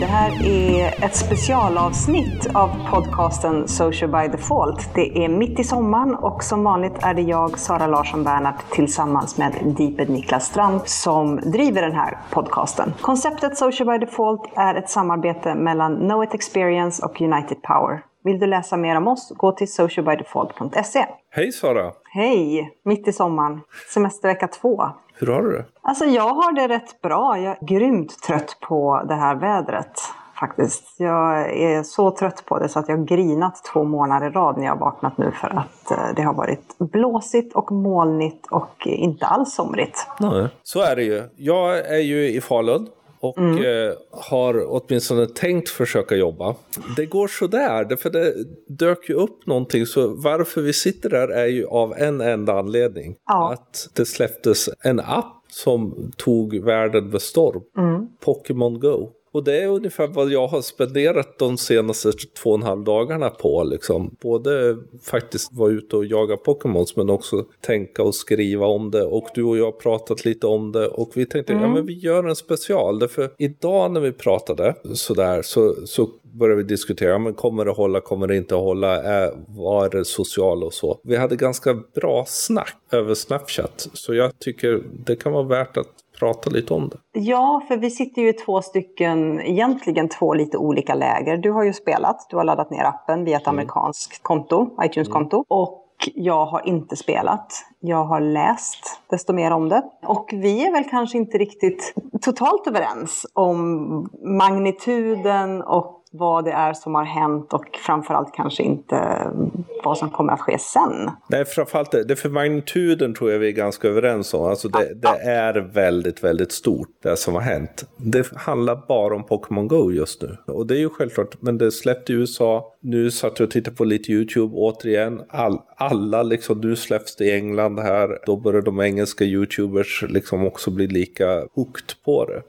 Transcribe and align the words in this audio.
Det 0.00 0.06
här 0.06 0.46
är 0.46 1.04
ett 1.04 1.16
specialavsnitt 1.16 2.46
av 2.54 2.90
podcasten 2.90 3.68
Social 3.68 4.10
by 4.10 4.28
Default. 4.28 4.94
Det 4.94 5.24
är 5.24 5.28
mitt 5.28 5.60
i 5.60 5.64
sommaren 5.64 6.14
och 6.14 6.44
som 6.44 6.64
vanligt 6.64 6.92
är 7.02 7.14
det 7.14 7.22
jag, 7.22 7.58
Sara 7.58 7.86
Larsson 7.86 8.24
Bernhardt, 8.24 8.70
tillsammans 8.70 9.38
med 9.38 9.52
Deeped 9.76 10.10
Niklas 10.10 10.46
Strand 10.46 10.80
som 10.84 11.36
driver 11.36 11.82
den 11.82 11.92
här 11.92 12.18
podcasten. 12.30 12.92
Konceptet 13.00 13.58
Social 13.58 13.88
by 13.88 14.06
Default 14.06 14.42
är 14.56 14.74
ett 14.74 14.90
samarbete 14.90 15.54
mellan 15.54 15.96
Know 15.96 16.24
It 16.24 16.34
Experience 16.34 17.06
och 17.06 17.20
United 17.20 17.62
Power. 17.62 18.09
Vill 18.24 18.38
du 18.38 18.46
läsa 18.46 18.76
mer 18.76 18.96
om 18.96 19.08
oss, 19.08 19.32
gå 19.36 19.52
till 19.52 19.72
socialbydefault.se. 19.72 21.06
Hej 21.30 21.52
Sara! 21.52 21.92
Hej! 22.04 22.70
Mitt 22.84 23.08
i 23.08 23.12
sommaren, 23.12 23.60
semestervecka 23.94 24.48
två. 24.48 24.84
Hur 25.14 25.26
har 25.26 25.42
du 25.42 25.52
det? 25.52 25.64
Alltså 25.82 26.04
jag 26.04 26.34
har 26.34 26.52
det 26.52 26.68
rätt 26.68 27.02
bra. 27.02 27.38
Jag 27.38 27.52
är 27.62 27.66
grymt 27.66 28.22
trött 28.22 28.56
på 28.60 29.02
det 29.08 29.14
här 29.14 29.34
vädret 29.34 29.92
faktiskt. 30.40 30.94
Jag 30.96 31.56
är 31.60 31.82
så 31.82 32.10
trött 32.10 32.44
på 32.46 32.58
det 32.58 32.68
så 32.68 32.78
att 32.78 32.88
jag 32.88 32.96
har 32.96 33.04
grinat 33.04 33.64
två 33.72 33.84
månader 33.84 34.26
i 34.26 34.30
rad 34.30 34.58
när 34.58 34.64
jag 34.64 34.72
har 34.72 34.80
vaknat 34.80 35.18
nu 35.18 35.32
för 35.40 35.48
att 35.48 35.90
eh, 35.90 36.14
det 36.16 36.22
har 36.22 36.34
varit 36.34 36.78
blåsigt 36.78 37.54
och 37.54 37.72
molnigt 37.72 38.46
och 38.50 38.86
inte 38.86 39.26
alls 39.26 39.54
somrigt. 39.54 40.06
Nej. 40.20 40.48
Så 40.62 40.82
är 40.82 40.96
det 40.96 41.02
ju. 41.02 41.22
Jag 41.36 41.78
är 41.78 42.02
ju 42.02 42.28
i 42.28 42.40
Falun 42.40 42.88
och 43.20 43.38
mm. 43.38 43.58
eh, 43.58 43.94
har 44.10 44.64
åtminstone 44.68 45.26
tänkt 45.26 45.68
försöka 45.68 46.16
jobba. 46.16 46.56
Det 46.96 47.06
går 47.06 47.28
sådär, 47.28 47.96
för 47.96 48.10
det 48.10 48.34
dök 48.68 49.08
ju 49.08 49.14
upp 49.14 49.46
någonting. 49.46 49.86
Så 49.86 50.08
varför 50.08 50.62
vi 50.62 50.72
sitter 50.72 51.10
där 51.10 51.28
är 51.28 51.46
ju 51.46 51.66
av 51.66 51.94
en 51.96 52.20
enda 52.20 52.58
anledning. 52.58 53.16
Ja. 53.26 53.52
Att 53.52 53.88
det 53.94 54.06
släpptes 54.06 54.68
en 54.84 55.00
app 55.00 55.36
som 55.48 56.10
tog 56.16 56.64
världen 56.64 57.10
med 57.10 57.22
storm. 57.22 57.62
Mm. 57.78 58.06
Pokémon 58.24 58.80
Go. 58.80 59.10
Och 59.32 59.44
det 59.44 59.62
är 59.62 59.66
ungefär 59.66 60.06
vad 60.06 60.30
jag 60.30 60.46
har 60.46 60.62
spenderat 60.62 61.38
de 61.38 61.58
senaste 61.58 62.12
två 62.12 62.50
och 62.50 62.56
en 62.56 62.62
halv 62.62 62.84
dagarna 62.84 63.30
på. 63.30 63.64
Liksom. 63.64 64.16
Både 64.20 64.76
faktiskt 65.02 65.52
vara 65.52 65.70
ute 65.70 65.96
och 65.96 66.04
jaga 66.04 66.36
Pokémons 66.36 66.96
men 66.96 67.10
också 67.10 67.44
tänka 67.60 68.02
och 68.02 68.14
skriva 68.14 68.66
om 68.66 68.90
det. 68.90 69.02
Och 69.02 69.28
du 69.34 69.42
och 69.42 69.58
jag 69.58 69.64
har 69.64 69.72
pratat 69.72 70.24
lite 70.24 70.46
om 70.46 70.72
det 70.72 70.88
och 70.88 71.12
vi 71.14 71.26
tänkte 71.26 71.52
mm. 71.52 71.64
ja 71.64 71.74
men 71.74 71.86
vi 71.86 71.92
gör 71.92 72.24
en 72.24 72.36
special. 72.36 72.98
Därför 72.98 73.30
idag 73.38 73.92
när 73.92 74.00
vi 74.00 74.12
pratade 74.12 74.74
sådär 74.94 75.42
så, 75.42 75.74
så 75.86 76.08
började 76.32 76.62
vi 76.62 76.68
diskutera, 76.68 77.18
men 77.18 77.34
kommer 77.34 77.64
det 77.64 77.70
hålla, 77.70 78.00
kommer 78.00 78.26
det 78.26 78.36
inte 78.36 78.54
hålla, 78.54 79.02
är, 79.02 79.32
vad 79.48 79.86
är 79.86 79.98
det 79.98 80.04
sociala 80.04 80.66
och 80.66 80.74
så. 80.74 81.00
Vi 81.02 81.16
hade 81.16 81.36
ganska 81.36 81.74
bra 81.94 82.24
snack 82.28 82.76
över 82.92 83.14
Snapchat, 83.14 83.88
så 83.92 84.14
jag 84.14 84.38
tycker 84.38 84.82
det 85.06 85.16
kan 85.16 85.32
vara 85.32 85.44
värt 85.44 85.76
att 85.76 85.88
prata 86.20 86.50
lite 86.50 86.74
om 86.74 86.88
det. 86.88 87.20
Ja, 87.20 87.62
för 87.68 87.76
vi 87.76 87.90
sitter 87.90 88.22
ju 88.22 88.28
i 88.28 88.32
två 88.32 88.62
stycken, 88.62 89.40
egentligen 89.40 90.08
två 90.08 90.34
lite 90.34 90.58
olika 90.58 90.94
läger. 90.94 91.36
Du 91.36 91.50
har 91.50 91.64
ju 91.64 91.72
spelat, 91.72 92.26
du 92.30 92.36
har 92.36 92.44
laddat 92.44 92.70
ner 92.70 92.84
appen 92.84 93.24
via 93.24 93.36
ett 93.36 93.46
mm. 93.46 93.54
amerikanskt 93.54 94.22
konto, 94.22 94.70
iTunes-konto. 94.82 95.36
Mm. 95.36 95.44
Och 95.48 95.86
jag 96.14 96.46
har 96.46 96.66
inte 96.66 96.96
spelat. 96.96 97.52
Jag 97.80 98.04
har 98.04 98.20
läst 98.20 99.00
desto 99.10 99.32
mer 99.32 99.50
om 99.50 99.68
det. 99.68 99.82
Och 100.02 100.30
vi 100.32 100.66
är 100.66 100.72
väl 100.72 100.84
kanske 100.84 101.18
inte 101.18 101.38
riktigt 101.38 101.94
totalt 102.22 102.66
överens 102.66 103.26
om 103.34 104.10
magnituden 104.38 105.62
och 105.62 105.99
vad 106.12 106.44
det 106.44 106.50
är 106.50 106.72
som 106.72 106.94
har 106.94 107.04
hänt 107.04 107.52
och 107.52 107.64
framförallt 107.86 108.34
kanske 108.34 108.62
inte 108.62 108.96
mm, 108.96 109.50
vad 109.84 109.98
som 109.98 110.10
kommer 110.10 110.32
att 110.32 110.40
ske 110.40 110.58
sen. 110.58 111.10
Nej, 111.28 111.44
framförallt 111.44 111.90
det, 111.90 112.04
det 112.04 112.16
för 112.16 112.28
magnituden 112.28 113.14
tror 113.14 113.30
jag 113.32 113.38
vi 113.38 113.48
är 113.48 113.52
ganska 113.52 113.88
överens 113.88 114.34
om. 114.34 114.44
Alltså 114.44 114.68
det, 114.68 114.94
det 114.94 115.30
är 115.30 115.54
väldigt, 115.54 116.24
väldigt 116.24 116.52
stort 116.52 116.88
det 117.02 117.16
som 117.16 117.34
har 117.34 117.40
hänt. 117.40 117.84
Det 117.96 118.26
handlar 118.36 118.86
bara 118.88 119.14
om 119.14 119.26
Pokémon 119.26 119.68
Go 119.68 119.92
just 119.92 120.22
nu. 120.22 120.36
Och 120.46 120.66
det 120.66 120.74
är 120.74 120.78
ju 120.78 120.90
självklart, 120.90 121.42
men 121.42 121.58
det 121.58 121.72
släppte 121.72 122.12
i 122.12 122.16
USA. 122.16 122.74
Nu 122.80 123.10
satt 123.10 123.38
jag 123.38 123.46
och 123.46 123.52
tittade 123.52 123.76
på 123.76 123.84
lite 123.84 124.12
YouTube 124.12 124.54
återigen. 124.56 125.22
All, 125.28 125.58
alla 125.76 126.22
liksom, 126.22 126.60
nu 126.60 126.76
släpps 126.76 127.16
det 127.16 127.24
i 127.24 127.32
England 127.32 127.78
här. 127.78 128.18
Då 128.26 128.36
börjar 128.36 128.62
de 128.62 128.80
engelska 128.80 129.24
YouTubers 129.24 130.04
liksom 130.08 130.46
också 130.46 130.70
bli 130.70 130.86
lika 130.86 131.46
hooked 131.54 132.02
på 132.04 132.24
det. 132.24 132.42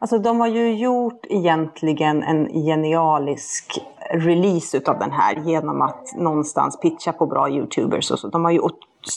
Alltså 0.00 0.18
de 0.18 0.40
har 0.40 0.46
ju 0.46 0.74
gjort 0.74 1.26
egentligen 1.28 2.22
en 2.22 2.48
genialisk 2.64 3.80
release 4.10 4.76
utav 4.76 4.98
den 4.98 5.12
här 5.12 5.34
genom 5.34 5.82
att 5.82 6.14
någonstans 6.16 6.80
pitcha 6.80 7.12
på 7.12 7.26
bra 7.26 7.50
YouTubers 7.50 8.10
och 8.10 8.18
så. 8.18 8.28
De 8.28 8.44
har 8.44 8.50
ju 8.50 8.60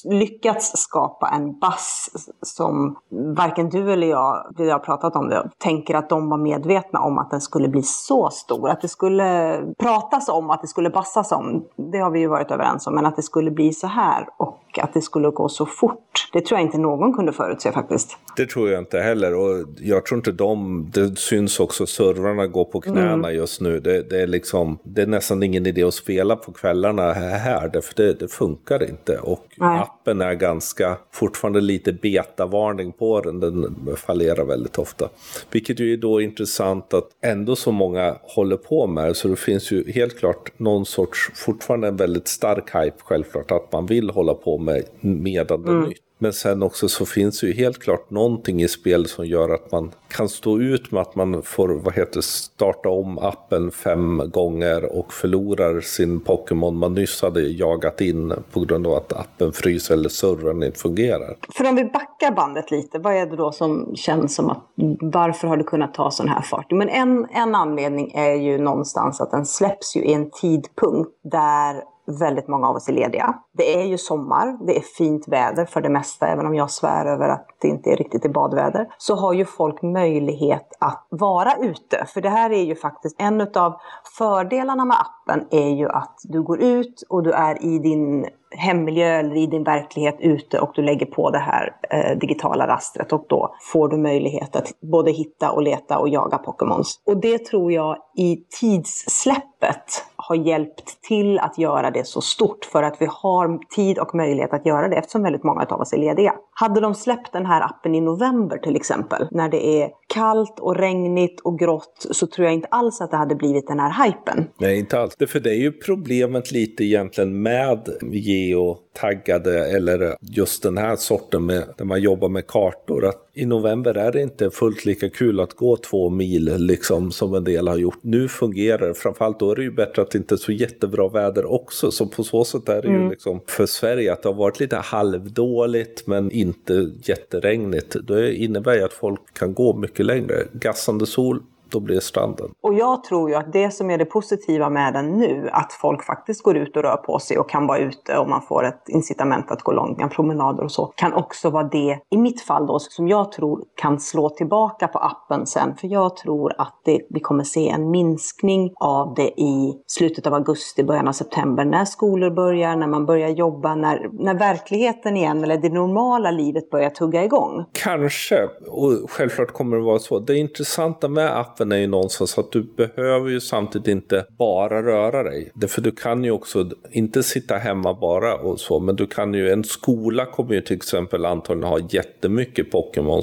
lyckats 0.04 0.72
skapa 0.78 1.30
en 1.30 1.60
bass 1.60 2.10
som 2.42 2.96
varken 3.38 3.70
du 3.70 3.94
eller 3.94 4.08
jag, 4.08 4.54
vi 4.58 4.72
har 4.72 4.80
pratat 4.80 5.16
om 5.16 5.30
det, 5.30 5.50
tänker 5.58 5.96
att 5.96 6.10
de 6.10 6.30
var 6.30 6.38
medvetna 6.38 7.00
om 7.00 7.18
att 7.18 7.32
den 7.32 7.42
skulle 7.42 7.68
bli 7.68 7.84
så 7.84 8.30
stor. 8.30 8.70
Att 8.70 8.82
det 8.82 8.88
skulle 8.88 9.60
pratas 9.80 10.30
om, 10.30 10.50
att 10.50 10.62
det 10.62 10.68
skulle 10.68 10.90
bassas 10.90 11.32
om, 11.32 11.66
det 11.92 11.98
har 11.98 12.12
vi 12.12 12.20
ju 12.20 12.28
varit 12.28 12.52
överens 12.52 12.88
om. 12.88 12.96
Men 12.96 13.06
att 13.06 13.16
det 13.16 13.22
skulle 13.22 13.52
bli 13.52 13.74
så 13.74 13.88
här 13.88 14.28
och 14.38 14.71
att 14.78 14.94
det 14.94 15.02
skulle 15.02 15.30
gå 15.30 15.50
så 15.50 15.66
fort, 15.66 16.30
det 16.34 16.42
tror 16.42 16.60
jag 16.60 16.68
inte 16.68 16.78
någon 16.78 17.14
kunde 17.14 17.34
förutse 17.34 17.72
faktiskt. 17.72 18.18
Det 18.36 18.46
tror 18.46 18.70
jag 18.70 18.82
inte 18.82 19.00
heller 19.00 19.36
och 19.36 19.66
jag 19.80 20.06
tror 20.06 20.18
inte 20.18 20.32
de, 20.32 20.90
det 20.94 21.18
syns 21.18 21.60
också, 21.60 21.86
servrarna 21.86 22.48
går 22.48 22.66
på 22.66 22.82
knäna 22.82 23.14
mm. 23.14 23.36
just 23.36 23.62
nu. 23.62 23.80
Det, 23.80 24.10
det, 24.10 24.22
är 24.22 24.28
liksom, 24.28 24.80
det 24.84 25.02
är 25.02 25.08
nästan 25.08 25.44
ingen 25.44 25.66
idé 25.66 25.84
att 25.84 25.94
spela 25.94 26.36
på 26.36 26.52
kvällarna 26.52 27.14
här, 27.14 27.82
för 27.82 27.96
det, 27.96 28.14
det 28.14 28.28
funkar 28.28 28.90
inte. 28.90 29.18
Och 29.18 29.46
Nej 29.58 29.88
appen 30.02 30.22
är 30.22 30.34
ganska, 30.34 30.98
fortfarande 31.12 31.62
lite 31.62 31.94
betavarning 31.94 32.92
på 32.92 33.22
den. 33.22 33.40
Den 33.40 33.96
fallerar 33.98 34.46
väldigt 34.46 34.78
ofta. 34.78 35.10
Vilket 35.52 35.80
ju 35.80 35.94
är 35.94 35.98
då 35.98 36.22
intressant 36.22 36.94
att 36.94 37.10
ändå 37.22 37.56
så 37.56 37.72
många 37.72 38.18
håller 38.22 38.58
på 38.58 38.88
med. 38.88 39.16
Så 39.16 39.28
det 39.28 39.36
finns 39.36 39.72
ju 39.72 39.92
helt 39.92 40.20
klart 40.20 40.60
någon 40.60 40.86
sorts, 40.86 41.32
fortfarande 41.36 41.88
en 41.88 41.96
väldigt 41.96 42.28
stark 42.28 42.76
hype 42.76 42.98
självklart. 42.98 43.52
Att 43.52 43.72
man 43.72 43.86
vill 43.86 44.10
hålla 44.10 44.34
på 44.34 44.58
med 44.58 44.84
medan 45.02 45.64
det 45.64 45.72
mm. 45.72 45.90
nytt. 45.90 45.98
Men 46.22 46.34
sen 46.34 46.64
också 46.64 46.90
så 46.90 47.06
finns 47.06 47.40
det 47.40 47.48
ju 47.48 47.54
helt 47.54 47.80
klart 47.80 48.10
någonting 48.10 48.62
i 48.62 48.68
spel 48.68 49.06
som 49.06 49.26
gör 49.26 49.50
att 49.50 49.72
man 49.72 49.92
kan 50.08 50.30
stå 50.30 50.60
ut 50.60 50.92
med 50.92 51.02
att 51.02 51.16
man 51.16 51.42
får 51.44 51.70
vad 51.70 51.94
heter, 51.94 52.22
starta 52.22 52.90
om 52.90 53.18
appen 53.18 53.72
fem 53.72 54.22
gånger 54.34 54.98
och 54.98 55.14
förlorar 55.14 55.82
sin 55.82 56.20
Pokémon 56.20 56.78
man 56.78 56.94
nyss 56.94 57.22
hade 57.22 57.42
jagat 57.42 58.02
in 58.02 58.34
på 58.52 58.60
grund 58.60 58.88
av 58.88 58.94
att 58.94 59.14
appen 59.14 59.52
fryser 59.52 59.94
eller 59.94 60.10
servern 60.10 60.64
inte 60.64 60.80
fungerar. 60.80 61.36
För 61.58 61.70
om 61.70 61.76
vi 61.76 61.84
backar 61.84 62.36
bandet 62.36 62.72
lite, 62.72 63.00
vad 63.00 63.16
är 63.16 63.26
det 63.26 63.36
då 63.36 63.52
som 63.52 63.96
känns 63.96 64.36
som 64.36 64.50
att 64.50 64.64
varför 65.02 65.48
har 65.48 65.58
det 65.58 65.64
kunnat 65.64 65.94
ta 65.94 66.12
sån 66.12 66.30
här 66.30 66.42
fart? 66.42 66.72
Men 66.72 66.90
en, 66.90 67.26
en 67.30 67.56
anledning 67.56 68.12
är 68.16 68.34
ju 68.34 68.58
någonstans 68.58 69.22
att 69.22 69.32
den 69.32 69.46
släpps 69.46 69.96
ju 69.96 70.02
i 70.02 70.14
en 70.14 70.32
tidpunkt 70.32 71.12
där 71.24 71.91
väldigt 72.18 72.48
många 72.48 72.68
av 72.68 72.76
oss 72.76 72.90
är 72.90 72.94
lediga. 72.94 73.34
Det 73.54 73.82
är 73.82 73.86
ju 73.86 73.98
sommar, 73.98 74.66
det 74.68 74.78
är 74.78 74.82
fint 74.82 75.28
väder 75.28 75.66
för 75.66 75.82
det 75.82 75.90
mesta, 75.90 76.28
även 76.28 76.46
om 76.46 76.56
jag 76.56 76.72
svär 76.72 77.06
över 77.06 77.30
att 77.30 77.48
det 77.62 77.68
inte 77.68 77.90
är 77.90 77.98
riktigt 77.98 78.26
i 78.26 78.30
badväder. 78.30 78.88
Så 78.98 79.16
har 79.16 79.34
ju 79.34 79.46
folk 79.46 79.82
möjlighet 79.82 80.68
att 80.80 81.08
vara 81.10 81.56
ute. 81.56 82.06
För 82.06 82.22
det 82.22 82.30
här 82.30 82.50
är 82.50 82.64
ju 82.64 82.76
faktiskt 82.76 83.16
en 83.20 83.42
av 83.42 83.74
fördelarna 84.18 84.86
med 84.86 84.98
appen 85.00 85.48
är 85.52 85.70
ju 85.70 85.90
att 85.90 86.20
du 86.24 86.42
går 86.42 86.62
ut 86.62 87.04
och 87.10 87.24
du 87.24 87.32
är 87.32 87.64
i 87.66 87.80
din 87.80 88.26
hemmiljö 88.52 89.06
eller 89.06 89.36
i 89.36 89.48
din 89.48 89.64
verklighet 89.64 90.18
ute 90.20 90.60
och 90.60 90.72
du 90.76 90.82
lägger 90.82 91.06
på 91.06 91.30
det 91.30 91.40
här 91.40 91.76
eh, 91.90 92.18
digitala 92.18 92.68
rastret 92.68 93.14
och 93.14 93.26
då 93.30 93.56
får 93.62 93.90
du 93.90 93.98
möjlighet 93.98 94.56
att 94.56 94.72
både 94.82 95.12
hitta 95.12 95.52
och 95.52 95.62
leta 95.62 96.00
och 96.00 96.10
jaga 96.10 96.38
Pokémons. 96.38 97.02
Och 97.06 97.18
det 97.18 97.46
tror 97.46 97.72
jag 97.72 97.98
i 98.18 98.38
tidssläppet 98.60 100.06
har 100.16 100.36
hjälpt 100.36 101.02
till 101.02 101.40
att 101.40 101.58
göra 101.58 101.92
det 101.92 102.08
så 102.08 102.22
stort 102.22 102.66
för 102.66 102.84
att 102.84 103.02
vi 103.02 103.08
har 103.10 103.60
tid 103.76 104.00
och 104.00 104.16
möjlighet 104.16 104.54
att 104.54 104.66
göra 104.66 104.88
det 104.88 104.96
eftersom 104.96 105.24
väldigt 105.24 105.44
många 105.44 105.66
av 105.70 105.82
oss 105.82 105.94
är 105.94 105.98
lediga. 105.98 106.34
Hade 106.62 106.82
de 106.82 106.96
släppt 106.96 107.34
den 107.34 107.46
här 107.46 107.62
appen 107.62 107.96
i 107.96 108.02
november 108.02 108.58
till 108.58 108.76
exempel, 108.76 109.28
när 109.32 109.50
det 109.50 109.82
är 109.82 109.90
kallt 110.14 110.60
och 110.60 110.76
regnigt 110.76 111.40
och 111.40 111.60
grått, 111.60 112.08
så 112.12 112.28
tror 112.28 112.46
jag 112.46 112.54
inte 112.54 112.68
alls 112.68 113.02
att 113.02 113.12
det 113.12 113.18
hade 113.18 113.36
blivit 113.36 113.68
den 113.68 113.80
här 113.80 114.06
hypen. 114.06 114.48
Nej, 114.60 114.80
inte 114.80 115.00
alls. 115.00 115.16
För 115.28 115.40
det 115.40 115.50
är 115.50 115.60
ju 115.60 115.72
problemet 115.72 116.52
lite 116.52 116.84
egentligen 116.84 117.42
med 117.42 117.90
geo 118.12 118.78
geotaggade 118.94 119.66
eller 119.68 120.16
just 120.22 120.64
den 120.64 120.78
här 120.78 120.96
sorten 120.96 121.46
med, 121.46 121.64
där 121.78 121.86
man 121.86 122.02
jobbar 122.02 122.30
med 122.30 122.48
kartor. 122.48 123.06
Att 123.06 123.30
I 123.34 123.46
november 123.46 123.98
är 123.98 124.12
det 124.12 124.22
inte 124.22 124.50
fullt 124.50 124.86
lika 124.86 125.10
kul 125.10 125.40
att 125.40 125.54
gå 125.54 125.78
två 125.78 126.10
mil 126.10 126.56
liksom 126.58 127.12
som 127.12 127.34
en 127.34 127.44
del 127.44 127.68
har 127.68 127.78
gjort. 127.78 128.00
Nu 128.02 128.28
fungerar 128.28 128.88
det, 128.88 128.94
framförallt 128.94 129.40
då 129.40 129.52
är 129.52 129.56
det 129.56 129.64
ju 129.64 129.72
bättre 129.72 130.02
att 130.02 130.12
det 130.12 130.18
inte 130.18 130.36
är 130.36 130.38
så 130.38 130.52
jättebra 130.52 131.10
väder 131.10 131.52
också. 131.52 131.92
Så 131.92 132.06
på 132.06 132.24
så 132.24 132.46
sätt 132.46 132.70
är 132.70 132.82
det 132.82 132.88
mm. 132.88 133.04
ju 133.04 133.10
liksom 133.10 133.42
för 133.48 133.66
Sverige 133.66 134.14
att 134.14 134.24
det 134.24 134.30
har 134.30 134.34
varit 134.34 134.60
lite 134.60 134.76
halvdåligt 134.76 136.08
men 136.08 136.32
inte 136.32 136.92
jätteregnigt. 137.04 137.96
Det 138.08 138.36
innebär 138.36 138.76
ju 138.76 138.84
att 138.84 138.94
folk 138.94 139.34
kan 139.34 139.54
gå 139.54 139.78
mycket 139.78 140.06
längre. 140.06 140.44
Gassande 140.54 141.06
sol 141.06 141.40
då 141.72 141.80
blir 141.80 141.96
det 141.96 142.02
stranden. 142.02 142.52
Och 142.62 142.74
jag 142.74 143.04
tror 143.04 143.30
ju 143.30 143.36
att 143.36 143.54
det 143.54 143.72
som 143.72 143.90
är 143.90 143.98
det 143.98 144.06
positiva 144.06 144.70
med 144.70 144.94
den 144.94 145.18
nu, 145.18 145.50
att 145.52 145.74
folk 145.74 146.04
faktiskt 146.04 146.44
går 146.44 146.58
ut 146.58 146.78
och 146.78 146.84
rör 146.84 146.98
på 146.98 147.20
sig 147.20 147.38
och 147.38 147.50
kan 147.50 147.68
vara 147.68 147.78
ute 147.78 148.18
och 148.18 148.30
man 148.30 148.42
får 148.42 148.66
ett 148.66 148.90
incitament 148.90 149.52
att 149.52 149.62
gå 149.62 149.72
långa 149.72 150.08
promenader 150.08 150.64
och 150.64 150.72
så, 150.72 150.86
kan 150.86 151.14
också 151.14 151.50
vara 151.50 151.64
det, 151.64 152.00
i 152.10 152.18
mitt 152.18 152.42
fall 152.42 152.68
då, 152.68 152.80
som 152.80 153.08
jag 153.08 153.32
tror 153.32 153.64
kan 153.76 154.00
slå 154.00 154.30
tillbaka 154.30 154.88
på 154.88 155.00
appen 155.00 155.48
sen. 155.48 155.76
För 155.76 155.88
jag 155.88 156.16
tror 156.16 156.54
att 156.58 156.82
det, 156.86 157.02
vi 157.10 157.20
kommer 157.20 157.44
se 157.44 157.70
en 157.70 157.92
minskning 157.92 158.74
av 158.76 159.14
det 159.16 159.42
i 159.42 159.74
slutet 159.88 160.28
av 160.28 160.34
augusti, 160.34 160.84
början 160.84 161.08
av 161.08 161.14
september, 161.14 161.66
när 161.66 161.86
skolor 161.86 162.30
börjar, 162.30 162.76
när 162.76 162.88
man 162.88 163.06
börjar 163.06 163.30
jobba, 163.30 163.76
när, 163.76 164.10
när 164.14 164.34
verkligheten 164.34 165.18
igen, 165.18 165.44
eller 165.44 165.58
det 165.58 165.70
normala 165.70 166.32
livet 166.32 166.70
börjar 166.70 166.90
tugga 166.90 167.24
igång. 167.24 167.66
Kanske, 167.74 168.50
och 168.68 169.12
självklart 169.12 169.52
kommer 169.52 169.78
det 169.78 169.84
vara 169.84 170.00
så. 170.00 170.20
Det 170.20 170.38
intressanta 170.38 171.08
med 171.08 171.40
appen 171.40 171.61
är 171.72 171.78
ju 171.78 171.88
någonstans 171.88 172.38
att 172.38 172.52
du 172.52 172.64
behöver 172.64 173.30
ju 173.30 173.42
samtidigt 173.42 173.88
inte 173.88 174.26
bara 174.38 174.84
röra 174.84 175.24
dig. 175.24 175.52
Därför 175.54 175.82
du 175.82 175.92
kan 175.92 176.24
ju 176.24 176.32
också 176.32 176.70
inte 176.92 177.24
sitta 177.24 177.56
hemma 177.56 177.94
bara 177.94 178.36
och 178.36 178.60
så, 178.60 178.80
men 178.80 178.96
du 178.96 179.08
kan 179.08 179.34
ju, 179.34 179.50
en 179.52 179.64
skola 179.64 180.26
kommer 180.26 180.54
ju 180.54 180.62
till 180.62 180.76
exempel 180.76 181.26
antagligen 181.26 181.70
ha 181.70 181.80
jättemycket 181.90 182.72
Pokémon. 182.72 183.22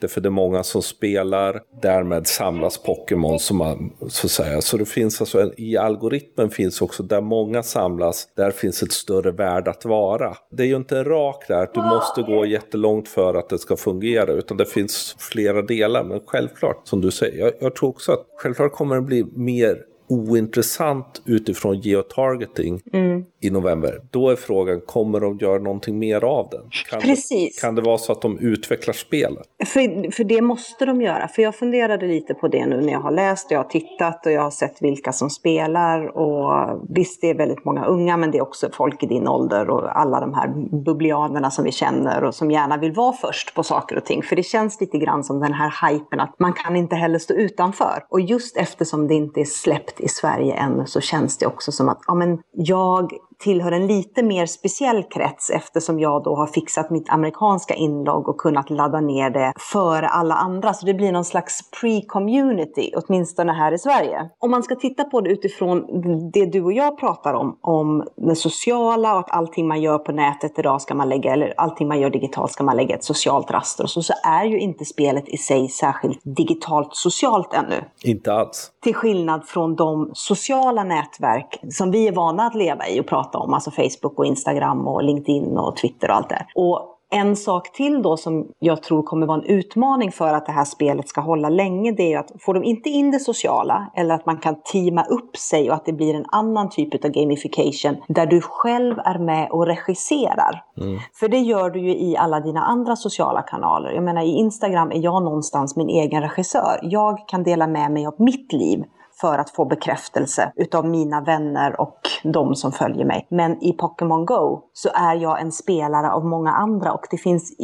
Därför 0.00 0.20
det 0.20 0.28
är 0.28 0.30
många 0.30 0.62
som 0.62 0.82
spelar, 0.82 1.60
därmed 1.82 2.26
samlas 2.26 2.78
Pokémon 2.78 3.38
som 3.38 3.56
man, 3.56 3.92
så 4.08 4.26
att 4.26 4.30
säga. 4.30 4.60
Så 4.60 4.76
det 4.76 4.84
finns 4.84 5.20
alltså, 5.20 5.40
en, 5.40 5.52
i 5.56 5.76
algoritmen 5.76 6.50
finns 6.50 6.82
också, 6.82 7.02
där 7.02 7.20
många 7.20 7.62
samlas, 7.62 8.28
där 8.36 8.50
finns 8.50 8.82
ett 8.82 8.92
större 8.92 9.30
värde 9.30 9.70
att 9.70 9.84
vara. 9.84 10.36
Det 10.50 10.62
är 10.62 10.66
ju 10.66 10.76
inte 10.76 10.98
en 10.98 11.04
rak 11.04 11.44
där, 11.48 11.62
att 11.62 11.74
du 11.74 11.82
måste 11.82 12.22
gå 12.22 12.46
jättelångt 12.46 13.08
för 13.08 13.34
att 13.34 13.48
det 13.48 13.58
ska 13.58 13.76
fungera, 13.76 14.32
utan 14.32 14.56
det 14.56 14.66
finns 14.66 15.16
flera 15.18 15.62
delar. 15.62 16.04
Men 16.04 16.20
självklart, 16.26 16.80
som 16.84 17.00
du 17.00 17.10
säger, 17.10 17.38
jag, 17.38 17.52
jag 17.60 17.73
tror 17.74 17.88
också 17.88 18.12
att 18.12 18.26
självklart 18.36 18.72
kommer 18.72 18.96
det 18.96 19.02
bli 19.02 19.24
mer 19.34 19.84
ointressant 20.08 21.22
utifrån 21.24 21.80
geotargeting 21.80 22.80
mm. 22.92 23.24
i 23.40 23.50
november. 23.50 24.00
Då 24.10 24.30
är 24.30 24.36
frågan, 24.36 24.80
kommer 24.80 25.20
de 25.20 25.38
göra 25.38 25.58
någonting 25.58 25.98
mer 25.98 26.24
av 26.24 26.48
den? 26.50 26.60
Kan 26.90 27.00
Precis. 27.00 27.56
Det, 27.56 27.60
kan 27.60 27.74
det 27.74 27.82
vara 27.82 27.98
så 27.98 28.12
att 28.12 28.22
de 28.22 28.38
utvecklar 28.38 28.94
spelet? 28.94 29.42
För, 29.66 30.10
för 30.10 30.24
det 30.24 30.40
måste 30.40 30.86
de 30.86 31.02
göra. 31.02 31.28
För 31.28 31.42
jag 31.42 31.54
funderade 31.54 32.06
lite 32.06 32.34
på 32.34 32.48
det 32.48 32.66
nu 32.66 32.80
när 32.80 32.92
jag 32.92 33.00
har 33.00 33.10
läst 33.10 33.46
och 33.46 33.52
jag 33.52 33.58
har 33.58 33.68
tittat 33.68 34.26
och 34.26 34.32
jag 34.32 34.42
har 34.42 34.50
sett 34.50 34.82
vilka 34.82 35.12
som 35.12 35.30
spelar. 35.30 36.16
Och 36.16 36.80
visst, 36.88 37.20
det 37.20 37.30
är 37.30 37.34
väldigt 37.34 37.64
många 37.64 37.84
unga, 37.84 38.16
men 38.16 38.30
det 38.30 38.38
är 38.38 38.42
också 38.42 38.68
folk 38.72 39.02
i 39.02 39.06
din 39.06 39.28
ålder 39.28 39.70
och 39.70 40.00
alla 40.00 40.20
de 40.20 40.34
här 40.34 40.48
bubblianerna 40.84 41.50
som 41.50 41.64
vi 41.64 41.72
känner 41.72 42.24
och 42.24 42.34
som 42.34 42.50
gärna 42.50 42.76
vill 42.76 42.92
vara 42.92 43.12
först 43.12 43.54
på 43.54 43.62
saker 43.62 43.96
och 43.96 44.04
ting. 44.04 44.22
För 44.22 44.36
det 44.36 44.42
känns 44.42 44.80
lite 44.80 44.98
grann 44.98 45.24
som 45.24 45.40
den 45.40 45.52
här 45.52 45.88
hypen 45.88 46.20
att 46.20 46.34
man 46.38 46.52
kan 46.52 46.76
inte 46.76 46.96
heller 46.96 47.18
stå 47.18 47.34
utanför. 47.34 48.04
Och 48.08 48.20
just 48.20 48.56
eftersom 48.56 49.08
det 49.08 49.14
inte 49.14 49.40
är 49.40 49.44
släppt 49.44 49.93
i 50.00 50.08
Sverige 50.08 50.54
ännu 50.54 50.86
så 50.86 51.00
känns 51.00 51.38
det 51.38 51.46
också 51.46 51.72
som 51.72 51.88
att 51.88 51.98
ja, 52.06 52.14
men 52.14 52.38
jag 52.52 53.12
tillhör 53.38 53.72
en 53.72 53.86
lite 53.86 54.22
mer 54.22 54.46
speciell 54.46 55.02
krets 55.02 55.50
eftersom 55.50 56.00
jag 56.00 56.22
då 56.22 56.36
har 56.36 56.46
fixat 56.46 56.90
mitt 56.90 57.10
amerikanska 57.10 57.74
inlogg 57.74 58.28
och 58.28 58.38
kunnat 58.38 58.70
ladda 58.70 59.00
ner 59.00 59.30
det 59.30 59.52
före 59.72 60.08
alla 60.08 60.34
andra. 60.34 60.74
Så 60.74 60.86
det 60.86 60.94
blir 60.94 61.12
någon 61.12 61.24
slags 61.24 61.60
pre-community, 61.70 62.90
åtminstone 62.96 63.52
här 63.52 63.72
i 63.72 63.78
Sverige. 63.78 64.30
Om 64.38 64.50
man 64.50 64.62
ska 64.62 64.74
titta 64.74 65.04
på 65.04 65.20
det 65.20 65.30
utifrån 65.30 65.84
det 66.32 66.46
du 66.46 66.62
och 66.62 66.72
jag 66.72 66.98
pratar 66.98 67.34
om, 67.34 67.58
om 67.60 68.04
det 68.16 68.36
sociala 68.36 69.12
och 69.12 69.18
att 69.18 69.30
allting 69.30 69.68
man 69.68 69.82
gör 69.82 69.98
på 69.98 70.12
nätet 70.12 70.58
idag 70.58 70.82
ska 70.82 70.94
man 70.94 71.08
lägga, 71.08 71.32
eller 71.32 71.54
allting 71.56 71.88
man 71.88 72.00
gör 72.00 72.10
digitalt 72.10 72.52
ska 72.52 72.64
man 72.64 72.76
lägga 72.76 72.94
ett 72.94 73.04
socialt 73.04 73.50
raster 73.50 73.84
och 73.84 73.90
så, 73.90 74.02
så 74.02 74.12
är 74.24 74.44
ju 74.44 74.58
inte 74.60 74.84
spelet 74.84 75.28
i 75.28 75.36
sig 75.36 75.68
särskilt 75.68 76.20
digitalt 76.24 76.88
socialt 76.92 77.54
ännu. 77.54 77.84
Inte 78.04 78.32
alls. 78.32 78.70
Till 78.82 78.94
skillnad 78.94 79.44
från 79.46 79.76
de 79.76 80.10
sociala 80.12 80.84
nätverk 80.84 81.60
som 81.70 81.90
vi 81.90 82.08
är 82.08 82.12
vana 82.12 82.46
att 82.46 82.54
leva 82.54 82.88
i 82.88 83.00
och 83.00 83.06
prata 83.06 83.33
prata 83.34 83.44
om, 83.44 83.54
alltså 83.54 83.70
Facebook 83.70 84.18
och 84.18 84.26
Instagram 84.26 84.88
och 84.88 85.02
LinkedIn 85.02 85.58
och 85.58 85.76
Twitter 85.76 86.10
och 86.10 86.16
allt 86.16 86.28
det. 86.28 86.46
Och 86.54 86.90
en 87.10 87.36
sak 87.36 87.72
till 87.72 88.02
då 88.02 88.16
som 88.16 88.48
jag 88.58 88.82
tror 88.82 89.02
kommer 89.02 89.26
vara 89.26 89.38
en 89.38 89.44
utmaning 89.44 90.12
för 90.12 90.34
att 90.34 90.46
det 90.46 90.52
här 90.52 90.64
spelet 90.64 91.08
ska 91.08 91.20
hålla 91.20 91.48
länge, 91.48 91.92
det 91.92 92.12
är 92.12 92.18
att 92.18 92.30
får 92.40 92.54
de 92.54 92.64
inte 92.64 92.88
in 92.88 93.10
det 93.10 93.20
sociala 93.20 93.90
eller 93.96 94.14
att 94.14 94.26
man 94.26 94.36
kan 94.36 94.54
teama 94.72 95.04
upp 95.04 95.36
sig 95.36 95.68
och 95.68 95.74
att 95.74 95.84
det 95.84 95.92
blir 95.92 96.14
en 96.14 96.24
annan 96.32 96.70
typ 96.70 97.04
av 97.04 97.10
gamification 97.10 97.96
där 98.08 98.26
du 98.26 98.40
själv 98.40 98.98
är 99.04 99.18
med 99.18 99.50
och 99.50 99.66
regisserar. 99.66 100.64
Mm. 100.80 100.98
För 101.12 101.28
det 101.28 101.38
gör 101.38 101.70
du 101.70 101.80
ju 101.80 101.96
i 101.96 102.16
alla 102.16 102.40
dina 102.40 102.60
andra 102.60 102.96
sociala 102.96 103.42
kanaler. 103.42 103.90
Jag 103.92 104.04
menar 104.04 104.22
i 104.22 104.30
Instagram 104.30 104.90
är 104.90 104.98
jag 105.04 105.22
någonstans 105.22 105.76
min 105.76 105.88
egen 105.88 106.22
regissör. 106.22 106.80
Jag 106.82 107.28
kan 107.28 107.42
dela 107.42 107.66
med 107.66 107.90
mig 107.90 108.06
av 108.06 108.14
mitt 108.18 108.52
liv 108.52 108.84
för 109.24 109.38
att 109.38 109.50
få 109.50 109.64
bekräftelse 109.64 110.52
utav 110.56 110.86
mina 110.86 111.20
vänner 111.20 111.80
och 111.80 111.98
de 112.22 112.54
som 112.54 112.72
följer 112.72 113.04
mig. 113.04 113.26
Men 113.30 113.64
i 113.64 113.72
Pokémon 113.72 114.26
Go 114.26 114.60
så 114.72 114.88
är 114.94 115.16
jag 115.16 115.40
en 115.40 115.52
spelare 115.52 116.10
av 116.10 116.24
många 116.24 116.50
andra 116.50 116.92
och 116.92 117.06
det 117.10 117.16
finns 117.16 117.56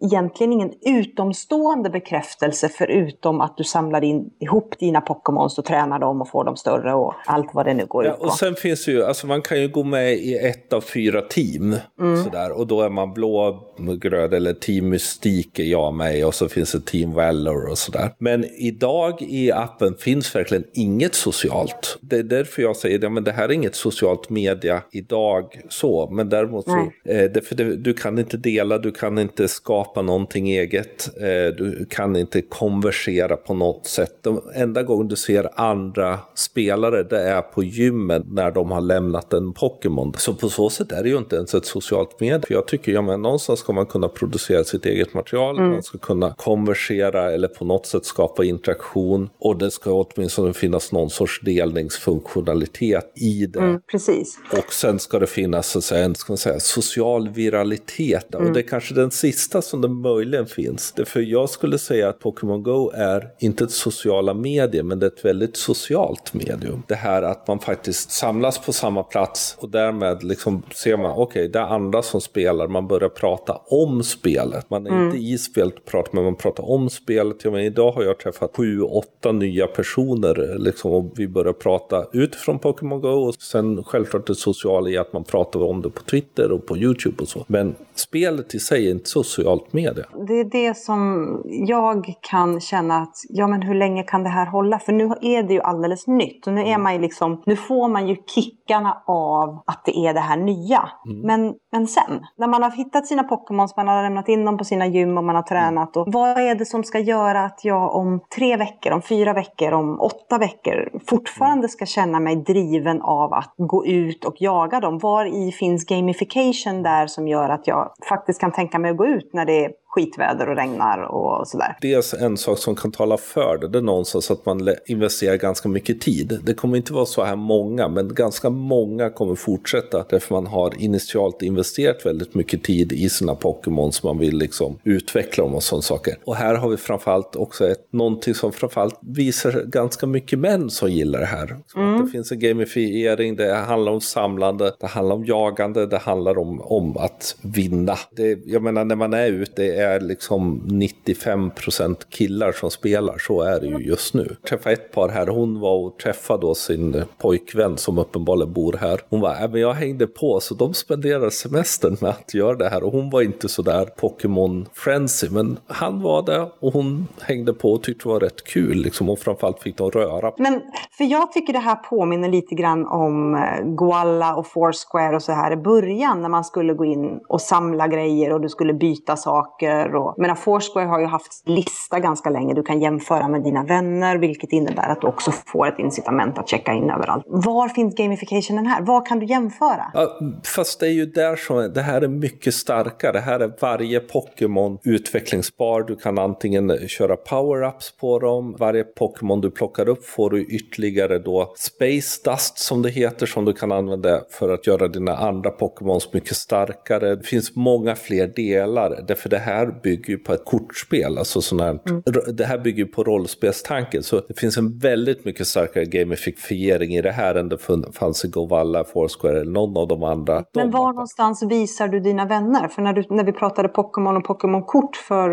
egentligen 0.00 0.52
ingen 0.52 0.72
utomstående 0.86 1.90
bekräftelse 1.90 2.68
förutom 2.68 3.40
att 3.40 3.56
du 3.56 3.64
samlar 3.64 4.04
in, 4.04 4.30
ihop 4.40 4.78
dina 4.78 5.00
Pokémons 5.00 5.58
och 5.58 5.64
tränar 5.64 5.98
dem 5.98 6.20
och 6.20 6.28
får 6.28 6.44
dem 6.44 6.56
större 6.56 6.94
och 6.94 7.14
allt 7.26 7.50
vad 7.52 7.66
det 7.66 7.74
nu 7.74 7.86
går 7.86 8.04
ja, 8.04 8.12
ut 8.12 8.18
på. 8.18 8.24
Och 8.24 8.32
sen 8.32 8.54
finns 8.54 8.88
ju, 8.88 9.04
alltså 9.04 9.26
man 9.26 9.42
kan 9.42 9.60
ju 9.60 9.68
gå 9.68 9.84
med 9.84 10.12
i 10.12 10.38
ett 10.38 10.72
av 10.72 10.80
fyra 10.80 11.22
team 11.22 11.76
mm. 12.00 12.24
sådär 12.24 12.58
och 12.58 12.66
då 12.66 12.82
är 12.82 12.90
man 12.90 13.12
blå, 13.12 13.62
grön 14.00 14.32
eller 14.32 14.52
team 14.52 14.88
Mystik 14.88 15.58
är 15.58 15.64
jag 15.64 15.94
med 15.94 16.26
och 16.26 16.34
så 16.34 16.48
finns 16.48 16.72
det 16.72 16.80
team 16.80 17.12
Valor 17.12 17.70
och 17.70 17.78
sådär. 17.78 18.14
Men 18.18 18.44
idag 18.44 19.22
i 19.22 19.52
appen 19.52 19.94
finns 19.98 20.34
verkligen 20.34 20.64
inget 20.74 21.05
inget 21.06 21.14
socialt. 21.14 21.98
Det 22.00 22.16
är 22.16 22.22
därför 22.22 22.62
jag 22.62 22.76
säger 22.76 23.18
att 23.18 23.24
det 23.24 23.32
här 23.32 23.48
är 23.48 23.52
inget 23.52 23.74
socialt 23.74 24.30
media 24.30 24.82
idag 24.90 25.60
så. 25.68 26.10
Men 26.10 26.28
däremot 26.28 26.64
så, 26.64 26.92
eh, 27.04 27.30
det, 27.30 27.46
för 27.46 27.54
det, 27.54 27.76
du 27.76 27.94
kan 27.94 28.18
inte 28.18 28.36
dela, 28.36 28.78
du 28.78 28.92
kan 28.92 29.18
inte 29.18 29.48
skapa 29.48 30.02
någonting 30.02 30.48
eget. 30.48 31.08
Eh, 31.16 31.56
du 31.56 31.86
kan 31.90 32.16
inte 32.16 32.42
konversera 32.42 33.36
på 33.36 33.54
något 33.54 33.86
sätt. 33.86 34.18
De 34.22 34.40
enda 34.54 34.82
gången 34.82 35.08
du 35.08 35.16
ser 35.16 35.48
andra 35.54 36.18
spelare 36.34 37.02
det 37.02 37.20
är 37.20 37.42
på 37.42 37.62
gymmen 37.62 38.24
när 38.26 38.50
de 38.50 38.70
har 38.70 38.80
lämnat 38.80 39.32
en 39.32 39.52
Pokémon. 39.52 40.12
Så 40.18 40.34
på 40.34 40.48
så 40.48 40.70
sätt 40.70 40.92
är 40.92 41.02
det 41.02 41.08
ju 41.08 41.18
inte 41.18 41.36
ens 41.36 41.54
ett 41.54 41.66
socialt 41.66 42.20
medie. 42.20 42.46
För 42.46 42.54
jag 42.54 42.66
tycker, 42.66 42.92
ja 42.92 43.02
men 43.02 43.22
någonstans 43.22 43.60
ska 43.60 43.72
man 43.72 43.86
kunna 43.86 44.08
producera 44.08 44.64
sitt 44.64 44.86
eget 44.86 45.14
material, 45.14 45.58
mm. 45.58 45.70
man 45.70 45.82
ska 45.82 45.98
kunna 45.98 46.34
konversera 46.36 47.32
eller 47.32 47.48
på 47.48 47.64
något 47.64 47.86
sätt 47.86 48.04
skapa 48.04 48.44
interaktion. 48.44 49.28
Och 49.38 49.58
det 49.58 49.70
ska 49.70 49.92
åtminstone 49.92 50.52
finnas 50.52 50.85
någon 50.92 51.10
sorts 51.10 51.40
delningsfunktionalitet 51.40 53.12
i 53.14 53.46
det. 53.46 53.58
Mm, 53.58 53.80
precis. 53.90 54.38
Och 54.52 54.72
sen 54.72 54.98
ska 54.98 55.18
det 55.18 55.26
finnas 55.26 55.68
så 55.68 55.78
att 55.78 55.84
säga, 55.84 56.04
en 56.04 56.14
ska 56.14 56.32
man 56.32 56.38
säga, 56.38 56.60
social 56.60 57.28
viralitet. 57.28 58.34
Mm. 58.34 58.46
Och 58.46 58.52
det 58.52 58.60
är 58.60 58.68
kanske 58.68 58.94
den 58.94 59.10
sista 59.10 59.62
som 59.62 59.80
det 59.80 59.88
möjligen 59.88 60.46
finns. 60.46 60.94
För 61.04 61.20
jag 61.20 61.50
skulle 61.50 61.78
säga 61.78 62.08
att 62.08 62.20
Pokémon 62.20 62.62
Go 62.62 62.90
är 62.94 63.28
inte 63.38 63.64
ett 63.64 63.70
sociala 63.70 64.34
medier, 64.34 64.82
men 64.82 64.98
det 64.98 65.06
är 65.06 65.10
ett 65.10 65.24
väldigt 65.24 65.56
socialt 65.56 66.34
medium. 66.34 66.82
Det 66.88 66.94
här 66.94 67.22
att 67.22 67.48
man 67.48 67.58
faktiskt 67.58 68.10
samlas 68.10 68.58
på 68.58 68.72
samma 68.72 69.02
plats 69.02 69.56
och 69.60 69.70
därmed 69.70 70.22
liksom 70.22 70.62
ser 70.74 70.96
man, 70.96 71.10
okej, 71.10 71.22
okay, 71.22 71.48
det 71.48 71.58
är 71.58 71.62
andra 71.62 72.02
som 72.02 72.20
spelar, 72.20 72.68
man 72.68 72.86
börjar 72.88 73.08
prata 73.08 73.52
om 73.66 74.02
spelet. 74.02 74.70
Man 74.70 74.86
är 74.86 74.90
mm. 74.90 75.06
inte 75.06 75.18
i 75.18 75.38
spelet 75.38 75.74
och 75.74 75.84
pratar, 75.84 76.10
men 76.12 76.24
man 76.24 76.36
pratar 76.36 76.70
om 76.70 76.90
spelet. 76.90 77.36
Ja, 77.44 77.50
men 77.50 77.60
idag 77.60 77.92
har 77.92 78.02
jag 78.02 78.18
träffat 78.18 78.56
sju, 78.56 78.80
åtta 78.80 79.32
nya 79.32 79.66
personer 79.66 80.58
liksom, 80.76 81.12
vi 81.16 81.28
börjar 81.28 81.52
prata 81.52 82.04
utifrån 82.12 82.58
Pokémon 82.58 83.00
Go 83.00 83.08
och 83.08 83.34
sen 83.34 83.84
självklart 83.84 84.26
det 84.26 84.34
sociala 84.34 84.88
i 84.88 84.98
att 84.98 85.12
man 85.12 85.24
pratar 85.24 85.62
om 85.62 85.82
det 85.82 85.90
på 85.90 86.02
Twitter 86.02 86.52
och 86.52 86.66
på 86.66 86.76
YouTube 86.76 87.22
och 87.22 87.28
så. 87.28 87.44
Men 87.46 87.74
spelet 87.94 88.54
i 88.54 88.58
sig 88.58 88.86
är 88.86 88.90
inte 88.90 89.10
socialt 89.10 89.72
media. 89.72 90.04
Det 90.28 90.40
är 90.40 90.44
det 90.44 90.76
som 90.76 91.26
jag 91.44 92.14
kan 92.20 92.60
känna 92.60 92.96
att, 92.96 93.14
ja 93.28 93.46
men 93.46 93.62
hur 93.62 93.74
länge 93.74 94.02
kan 94.02 94.22
det 94.22 94.28
här 94.28 94.46
hålla? 94.46 94.78
För 94.78 94.92
nu 94.92 95.04
är 95.04 95.42
det 95.42 95.54
ju 95.54 95.60
alldeles 95.60 96.06
nytt 96.06 96.46
och 96.46 96.52
nu 96.52 96.60
är 96.60 96.78
man 96.78 96.94
ju 96.94 97.00
liksom, 97.00 97.42
nu 97.46 97.56
får 97.56 97.88
man 97.88 98.08
ju 98.08 98.16
kickarna 98.34 99.02
av 99.06 99.62
att 99.66 99.82
det 99.84 99.96
är 99.96 100.14
det 100.14 100.20
här 100.20 100.36
nya. 100.36 100.88
Mm. 101.06 101.20
Men, 101.20 101.54
men 101.72 101.86
sen, 101.86 102.20
när 102.38 102.48
man 102.48 102.62
har 102.62 102.70
hittat 102.70 103.06
sina 103.06 103.22
Pokémons, 103.22 103.76
man 103.76 103.88
har 103.88 104.02
lämnat 104.02 104.28
in 104.28 104.44
dem 104.44 104.58
på 104.58 104.64
sina 104.64 104.86
gym 104.86 105.18
och 105.18 105.24
man 105.24 105.36
har 105.36 105.42
tränat 105.42 105.96
och 105.96 106.12
vad 106.12 106.28
är 106.28 106.54
det 106.54 106.66
som 106.66 106.84
ska 106.84 106.98
göra 106.98 107.44
att 107.44 107.60
jag 107.64 107.94
om 107.94 108.20
tre 108.36 108.56
veckor, 108.56 108.92
om 108.92 109.02
fyra 109.02 109.32
veckor, 109.32 109.72
om 109.72 110.00
åtta 110.00 110.38
veckor 110.38 110.65
fortfarande 111.06 111.68
ska 111.68 111.86
känna 111.86 112.20
mig 112.20 112.36
driven 112.36 113.02
av 113.02 113.32
att 113.32 113.54
gå 113.56 113.86
ut 113.86 114.24
och 114.24 114.34
jaga 114.38 114.80
dem. 114.80 114.98
Var 114.98 115.24
i 115.26 115.52
finns 115.52 115.86
gamification 115.86 116.82
där 116.82 117.06
som 117.06 117.28
gör 117.28 117.48
att 117.48 117.66
jag 117.66 117.92
faktiskt 118.08 118.40
kan 118.40 118.52
tänka 118.52 118.78
mig 118.78 118.90
att 118.90 118.96
gå 118.96 119.06
ut 119.06 119.30
när 119.32 119.44
det 119.44 119.64
är 119.64 119.70
skitväder 119.96 120.48
och 120.48 120.56
regnar 120.56 120.98
och 120.98 121.48
sådär. 121.48 121.76
Dels 121.80 122.14
en 122.14 122.36
sak 122.36 122.58
som 122.58 122.74
kan 122.74 122.92
tala 122.92 123.16
för 123.16 123.58
det, 123.58 123.68
det 123.68 123.78
är 123.78 123.82
någonstans 123.82 124.30
att 124.30 124.46
man 124.46 124.68
investerar 124.86 125.36
ganska 125.36 125.68
mycket 125.68 126.00
tid. 126.00 126.40
Det 126.42 126.54
kommer 126.54 126.76
inte 126.76 126.92
vara 126.92 127.06
så 127.06 127.24
här 127.24 127.36
många, 127.36 127.88
men 127.88 128.14
ganska 128.14 128.50
många 128.50 129.10
kommer 129.10 129.34
fortsätta 129.34 130.04
därför 130.08 130.34
man 130.34 130.46
har 130.46 130.82
initialt 130.82 131.42
investerat 131.42 132.06
väldigt 132.06 132.34
mycket 132.34 132.62
tid 132.64 132.92
i 132.92 133.08
sina 133.08 133.34
Pokémon 133.34 133.92
som 133.92 134.08
man 134.08 134.18
vill 134.18 134.38
liksom 134.38 134.78
utveckla 134.84 135.44
dem 135.44 135.54
och 135.54 135.62
sådana 135.62 135.82
saker. 135.82 136.18
Och 136.24 136.36
här 136.36 136.54
har 136.54 136.68
vi 136.68 136.76
framförallt 136.76 137.36
också 137.36 137.68
ett, 137.68 137.92
någonting 137.92 138.34
som 138.34 138.52
framförallt 138.52 138.98
visar 139.00 139.64
ganska 139.66 140.06
mycket 140.06 140.38
män 140.38 140.70
som 140.70 140.90
gillar 140.90 141.20
det 141.20 141.26
här. 141.26 141.56
Mm. 141.76 142.04
Det 142.04 142.10
finns 142.10 142.32
en 142.32 142.38
gamifiering, 142.38 143.36
det 143.36 143.54
handlar 143.54 143.92
om 143.92 144.00
samlande, 144.00 144.72
det 144.80 144.86
handlar 144.86 145.16
om 145.16 145.24
jagande, 145.24 145.86
det 145.86 145.98
handlar 145.98 146.38
om, 146.38 146.60
om 146.60 146.96
att 146.96 147.36
vinna. 147.42 147.98
Det, 148.16 148.38
jag 148.44 148.62
menar 148.62 148.84
när 148.84 148.96
man 148.96 149.14
är 149.14 149.26
ute, 149.26 149.62
det 149.62 149.76
är 149.86 150.00
liksom 150.00 150.60
95% 150.66 151.96
killar 152.08 152.52
som 152.52 152.70
spelar, 152.70 153.18
så 153.18 153.42
är 153.42 153.60
det 153.60 153.66
ju 153.66 153.78
just 153.78 154.14
nu. 154.14 154.36
Jag 154.40 154.48
träffade 154.48 154.74
ett 154.74 154.92
par 154.92 155.08
här, 155.08 155.26
hon 155.26 155.60
var 155.60 155.74
och 155.74 155.98
träffade 155.98 156.40
då 156.40 156.54
sin 156.54 157.04
pojkvän 157.18 157.78
som 157.78 157.98
uppenbarligen 157.98 158.52
bor 158.52 158.78
här. 158.80 159.00
Hon 159.08 159.20
var, 159.20 159.42
äh, 159.42 159.50
men 159.50 159.60
jag 159.60 159.74
hängde 159.74 160.06
på, 160.06 160.40
så 160.40 160.54
de 160.54 160.74
spenderade 160.74 161.30
semestern 161.30 161.96
med 162.00 162.10
att 162.10 162.34
göra 162.34 162.56
det 162.56 162.68
här 162.68 162.84
och 162.84 162.92
hon 162.92 163.10
var 163.10 163.22
inte 163.22 163.48
så 163.48 163.62
där 163.62 163.84
Pokémon 163.84 164.66
frenzy, 164.72 165.28
men 165.30 165.58
han 165.66 166.02
var 166.02 166.22
det 166.22 166.50
och 166.60 166.72
hon 166.72 167.08
hängde 167.20 167.52
på 167.52 167.72
och 167.72 167.82
tyckte 167.82 168.04
det 168.04 168.12
var 168.12 168.20
rätt 168.20 168.44
kul 168.44 168.78
liksom 168.78 169.10
och 169.10 169.18
framförallt 169.18 169.62
fick 169.62 169.76
de 169.76 169.90
röra. 169.90 170.32
Men 170.38 170.62
för 170.98 171.04
jag 171.04 171.32
tycker 171.32 171.52
det 171.52 171.58
här 171.58 171.76
påminner 171.76 172.28
lite 172.28 172.54
grann 172.54 172.86
om 172.86 173.34
eh, 173.34 173.64
Goalla 173.64 174.36
och 174.36 174.46
Foursquare 174.46 175.16
och 175.16 175.22
så 175.22 175.32
här 175.32 175.52
i 175.52 175.56
början 175.56 176.22
när 176.22 176.28
man 176.28 176.44
skulle 176.44 176.74
gå 176.74 176.84
in 176.84 177.20
och 177.28 177.40
samla 177.40 177.88
grejer 177.88 178.32
och 178.32 178.40
du 178.40 178.48
skulle 178.48 178.74
byta 178.74 179.16
saker. 179.16 179.65
Och, 179.94 180.14
menar, 180.18 180.34
Foursquare 180.34 180.86
har 180.86 181.00
ju 181.00 181.06
haft 181.06 181.42
lista 181.44 182.00
ganska 182.00 182.30
länge. 182.30 182.54
Du 182.54 182.62
kan 182.62 182.80
jämföra 182.80 183.28
med 183.28 183.42
dina 183.42 183.64
vänner 183.64 184.18
vilket 184.18 184.52
innebär 184.52 184.88
att 184.88 185.00
du 185.00 185.06
också 185.06 185.32
får 185.46 185.68
ett 185.68 185.78
incitament 185.78 186.38
att 186.38 186.48
checka 186.48 186.72
in 186.72 186.90
överallt. 186.90 187.24
Var 187.26 187.68
finns 187.68 187.94
gamificationen 187.94 188.66
här? 188.66 188.82
Vad 188.82 189.06
kan 189.06 189.18
du 189.18 189.26
jämföra? 189.26 189.90
Ja, 189.94 190.18
fast 190.44 190.80
det 190.80 190.86
är 190.86 190.90
ju 190.90 191.06
där 191.06 191.36
som 191.36 191.72
det 191.74 191.82
här 191.82 192.02
är 192.02 192.08
mycket 192.08 192.54
starkare. 192.54 193.12
Det 193.12 193.20
här 193.20 193.40
är 193.40 193.52
varje 193.60 194.00
Pokémon 194.00 194.78
utvecklingsbar. 194.84 195.82
Du 195.82 195.96
kan 195.96 196.18
antingen 196.18 196.88
köra 196.88 197.14
power-ups 197.14 198.00
på 198.00 198.18
dem. 198.18 198.56
Varje 198.58 198.84
Pokémon 198.84 199.40
du 199.40 199.50
plockar 199.50 199.88
upp 199.88 200.04
får 200.04 200.30
du 200.30 200.42
ytterligare 200.42 201.18
då 201.18 201.52
Space 201.56 202.30
Dust 202.30 202.58
som 202.58 202.82
det 202.82 202.90
heter 202.90 203.26
som 203.26 203.44
du 203.44 203.52
kan 203.52 203.72
använda 203.72 204.20
för 204.30 204.54
att 204.54 204.66
göra 204.66 204.88
dina 204.88 205.16
andra 205.16 205.50
Pokémons 205.50 206.12
mycket 206.12 206.36
starkare. 206.36 207.14
Det 207.16 207.26
finns 207.26 207.56
många 207.56 207.94
fler 207.94 208.26
delar. 208.26 209.04
Därför 209.08 209.28
det 209.28 209.38
här 209.38 209.55
bygger 209.82 210.08
ju 210.08 210.18
på 210.18 210.32
ett 210.32 210.44
kortspel. 210.44 211.18
Alltså 211.18 211.42
sån 211.42 211.60
här, 211.60 211.78
mm. 211.88 212.02
Det 212.32 212.44
här 212.44 212.58
bygger 212.58 212.78
ju 212.78 212.86
på 212.86 213.04
rollspelstanken. 213.04 214.02
Så 214.02 214.20
det 214.28 214.38
finns 214.40 214.56
en 214.56 214.78
väldigt 214.78 215.24
mycket 215.24 215.46
starkare 215.46 215.84
gamifiering 215.84 216.94
i 216.94 217.02
det 217.02 217.12
här 217.12 217.34
än 217.34 217.48
det 217.48 217.58
fanns 217.92 218.24
i 218.24 218.28
Govalla, 218.28 218.84
Foursquare 218.84 219.40
eller 219.40 219.52
någon 219.52 219.76
av 219.76 219.88
de 219.88 220.02
andra. 220.02 220.44
Men 220.54 220.70
var 220.70 220.92
någonstans 220.92 221.42
visar 221.42 221.88
du 221.88 222.00
dina 222.00 222.26
vänner? 222.26 222.68
För 222.68 222.82
när, 222.82 222.92
du, 222.92 223.04
när 223.10 223.24
vi 223.24 223.32
pratade 223.32 223.68
Pokémon 223.68 224.16
och 224.16 224.24
Pokémon-kort 224.24 224.96
för 224.96 225.28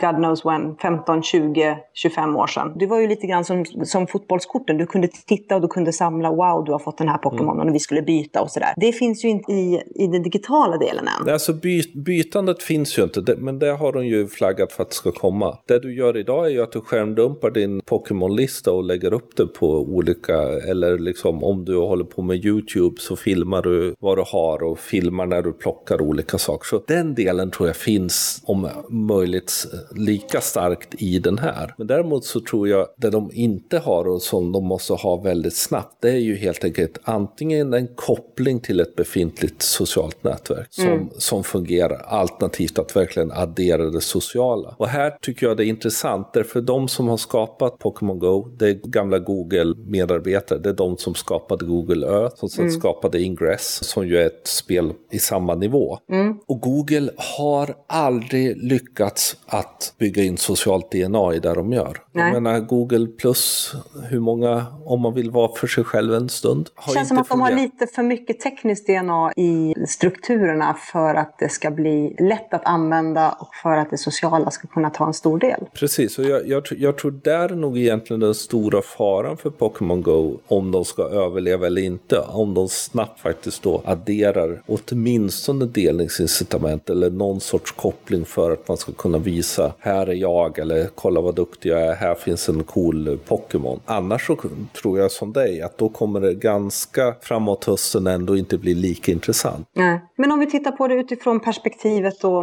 God 0.00 0.16
knows 0.16 0.44
when, 0.44 0.76
15, 0.76 1.22
20, 1.22 1.76
25 1.94 2.36
år 2.36 2.46
sedan. 2.46 2.72
Det 2.78 2.86
var 2.86 3.00
ju 3.00 3.08
lite 3.08 3.26
grann 3.26 3.44
som, 3.44 3.64
som 3.84 4.06
fotbollskorten. 4.06 4.76
Du 4.76 4.86
kunde 4.86 5.08
titta 5.08 5.56
och 5.56 5.62
du 5.62 5.68
kunde 5.68 5.92
samla, 5.92 6.30
wow, 6.30 6.64
du 6.64 6.72
har 6.72 6.78
fått 6.78 6.98
den 6.98 7.08
här 7.08 7.18
Pokémonen 7.18 7.54
mm. 7.54 7.68
och 7.68 7.74
vi 7.74 7.78
skulle 7.78 8.02
byta 8.02 8.42
och 8.42 8.50
sådär. 8.50 8.74
Det 8.76 8.92
finns 8.92 9.24
ju 9.24 9.28
inte 9.28 9.52
i, 9.52 9.82
i 9.94 10.06
den 10.06 10.22
digitala 10.22 10.78
delen 10.78 11.08
än. 11.08 11.32
Alltså 11.32 11.52
by, 11.52 11.82
bytandet 11.94 12.62
finns 12.62 12.98
ju 12.98 13.02
inte, 13.02 13.20
men 13.46 13.58
det 13.58 13.70
har 13.70 13.92
de 13.92 14.06
ju 14.06 14.26
flaggat 14.26 14.72
för 14.72 14.82
att 14.82 14.88
det 14.88 14.94
ska 14.94 15.12
komma. 15.12 15.58
Det 15.66 15.78
du 15.78 15.94
gör 15.94 16.16
idag 16.16 16.46
är 16.46 16.50
ju 16.50 16.62
att 16.62 16.72
du 16.72 16.80
skärmdumpar 16.80 17.50
din 17.50 17.80
Pokémon-lista 17.80 18.72
och 18.72 18.84
lägger 18.84 19.12
upp 19.12 19.36
det 19.36 19.46
på 19.46 19.68
olika, 19.78 20.42
eller 20.42 20.98
liksom 20.98 21.44
om 21.44 21.64
du 21.64 21.76
håller 21.76 22.04
på 22.04 22.22
med 22.22 22.44
YouTube 22.44 22.96
så 22.98 23.16
filmar 23.16 23.62
du 23.62 23.94
vad 23.98 24.18
du 24.18 24.24
har 24.26 24.62
och 24.62 24.78
filmar 24.78 25.26
när 25.26 25.42
du 25.42 25.52
plockar 25.52 26.02
olika 26.02 26.38
saker. 26.38 26.66
Så 26.66 26.82
den 26.86 27.14
delen 27.14 27.50
tror 27.50 27.68
jag 27.68 27.76
finns 27.76 28.42
om 28.44 28.68
möjligt 28.88 29.66
lika 29.96 30.40
starkt 30.40 30.94
i 31.02 31.18
den 31.18 31.38
här. 31.38 31.74
Men 31.78 31.86
däremot 31.86 32.24
så 32.24 32.40
tror 32.40 32.68
jag 32.68 32.86
det 32.96 33.10
de 33.10 33.30
inte 33.32 33.78
har 33.78 34.08
och 34.08 34.22
som 34.22 34.52
de 34.52 34.64
måste 34.64 34.92
ha 34.92 35.16
väldigt 35.16 35.56
snabbt, 35.56 35.96
det 36.02 36.10
är 36.10 36.18
ju 36.18 36.36
helt 36.36 36.64
enkelt 36.64 36.98
antingen 37.04 37.74
en 37.74 37.88
koppling 37.94 38.60
till 38.60 38.80
ett 38.80 38.96
befintligt 38.96 39.62
socialt 39.62 40.24
nätverk 40.24 40.66
som, 40.70 40.84
mm. 40.84 41.08
som 41.18 41.44
fungerar, 41.44 42.02
alternativt 42.06 42.78
att 42.78 42.96
verkligen 42.96 43.32
addera 43.36 43.90
det 43.90 44.00
sociala. 44.00 44.74
Och 44.78 44.88
här 44.88 45.16
tycker 45.20 45.46
jag 45.46 45.56
det 45.56 45.64
är 45.64 45.68
intressant, 45.68 46.32
därför 46.32 46.60
de 46.60 46.88
som 46.88 47.08
har 47.08 47.16
skapat 47.16 47.78
Pokémon 47.78 48.18
Go, 48.18 48.48
det 48.58 48.68
är 48.68 48.72
gamla 48.72 49.18
Google-medarbetare, 49.18 50.58
det 50.58 50.68
är 50.68 50.74
de 50.74 50.96
som 50.96 51.14
skapade 51.14 51.64
Google 51.64 52.06
Earth, 52.06 52.36
som 52.36 52.64
mm. 52.64 52.70
skapade 52.70 53.22
Ingress, 53.22 53.84
som 53.84 54.06
ju 54.06 54.16
är 54.16 54.26
ett 54.26 54.46
spel 54.46 54.92
i 55.10 55.18
samma 55.18 55.54
nivå. 55.54 55.98
Mm. 56.10 56.38
Och 56.46 56.60
Google 56.60 57.10
har 57.16 57.74
aldrig 57.86 58.56
lyckats 58.56 59.36
att 59.46 59.94
bygga 59.98 60.22
in 60.22 60.36
socialt 60.36 60.90
DNA 60.90 61.34
i 61.34 61.38
det 61.38 61.54
de 61.54 61.72
gör. 61.72 61.96
Nej. 62.12 62.24
Jag 62.24 62.42
menar 62.42 62.60
Google 62.60 63.06
plus, 63.06 63.72
hur 64.08 64.20
många, 64.20 64.66
om 64.84 65.00
man 65.00 65.14
vill 65.14 65.30
vara 65.30 65.54
för 65.56 65.66
sig 65.66 65.84
själv 65.84 66.14
en 66.14 66.28
stund. 66.28 66.68
Det 66.86 66.92
känns 66.92 67.08
som 67.08 67.18
att 67.18 67.28
fungerat. 67.28 67.50
de 67.50 67.56
har 67.56 67.62
lite 67.62 67.86
för 67.86 68.02
mycket 68.02 68.40
tekniskt 68.40 68.86
DNA 68.86 69.32
i 69.36 69.74
strukturerna 69.88 70.76
för 70.92 71.14
att 71.14 71.38
det 71.38 71.48
ska 71.48 71.70
bli 71.70 72.16
lätt 72.18 72.54
att 72.54 72.64
använda 72.64 73.25
och 73.30 73.54
för 73.62 73.76
att 73.76 73.90
det 73.90 73.98
sociala 73.98 74.50
ska 74.50 74.68
kunna 74.68 74.90
ta 74.90 75.06
en 75.06 75.14
stor 75.14 75.38
del. 75.38 75.64
Precis, 75.74 76.18
och 76.18 76.24
jag, 76.24 76.48
jag, 76.48 76.62
jag 76.70 76.98
tror 76.98 77.10
där 77.10 77.48
är 77.52 77.56
nog 77.56 77.78
egentligen 77.78 78.20
den 78.20 78.34
stora 78.34 78.82
faran 78.82 79.36
för 79.36 79.50
Pokémon 79.50 80.02
Go 80.02 80.38
om 80.46 80.72
de 80.72 80.84
ska 80.84 81.02
överleva 81.02 81.66
eller 81.66 81.82
inte. 81.82 82.20
Om 82.20 82.54
de 82.54 82.68
snabbt 82.68 83.20
faktiskt 83.20 83.62
då 83.62 83.82
adderar 83.84 84.62
åtminstone 84.66 85.64
delningsincitament 85.64 86.90
eller 86.90 87.10
någon 87.10 87.40
sorts 87.40 87.72
koppling 87.72 88.24
för 88.24 88.52
att 88.52 88.68
man 88.68 88.76
ska 88.76 88.92
kunna 88.92 89.18
visa 89.18 89.72
här 89.78 90.06
är 90.06 90.14
jag 90.14 90.58
eller 90.58 90.88
kolla 90.94 91.20
vad 91.20 91.34
duktig 91.34 91.70
jag 91.70 91.82
är, 91.82 91.94
här 91.94 92.14
finns 92.14 92.48
en 92.48 92.64
cool 92.64 93.18
Pokémon. 93.28 93.80
Annars 93.86 94.26
så 94.26 94.36
tror 94.82 94.98
jag 94.98 95.10
som 95.10 95.32
dig 95.32 95.62
att 95.62 95.78
då 95.78 95.88
kommer 95.88 96.20
det 96.20 96.34
ganska 96.34 97.14
framåt 97.20 97.64
hösten 97.64 98.06
ändå 98.06 98.36
inte 98.36 98.58
bli 98.58 98.74
lika 98.74 99.12
intressant. 99.12 99.68
Nej. 99.72 100.00
Men 100.16 100.32
om 100.32 100.38
vi 100.38 100.50
tittar 100.50 100.72
på 100.72 100.88
det 100.88 100.94
utifrån 100.94 101.40
perspektivet 101.40 102.20
då 102.20 102.42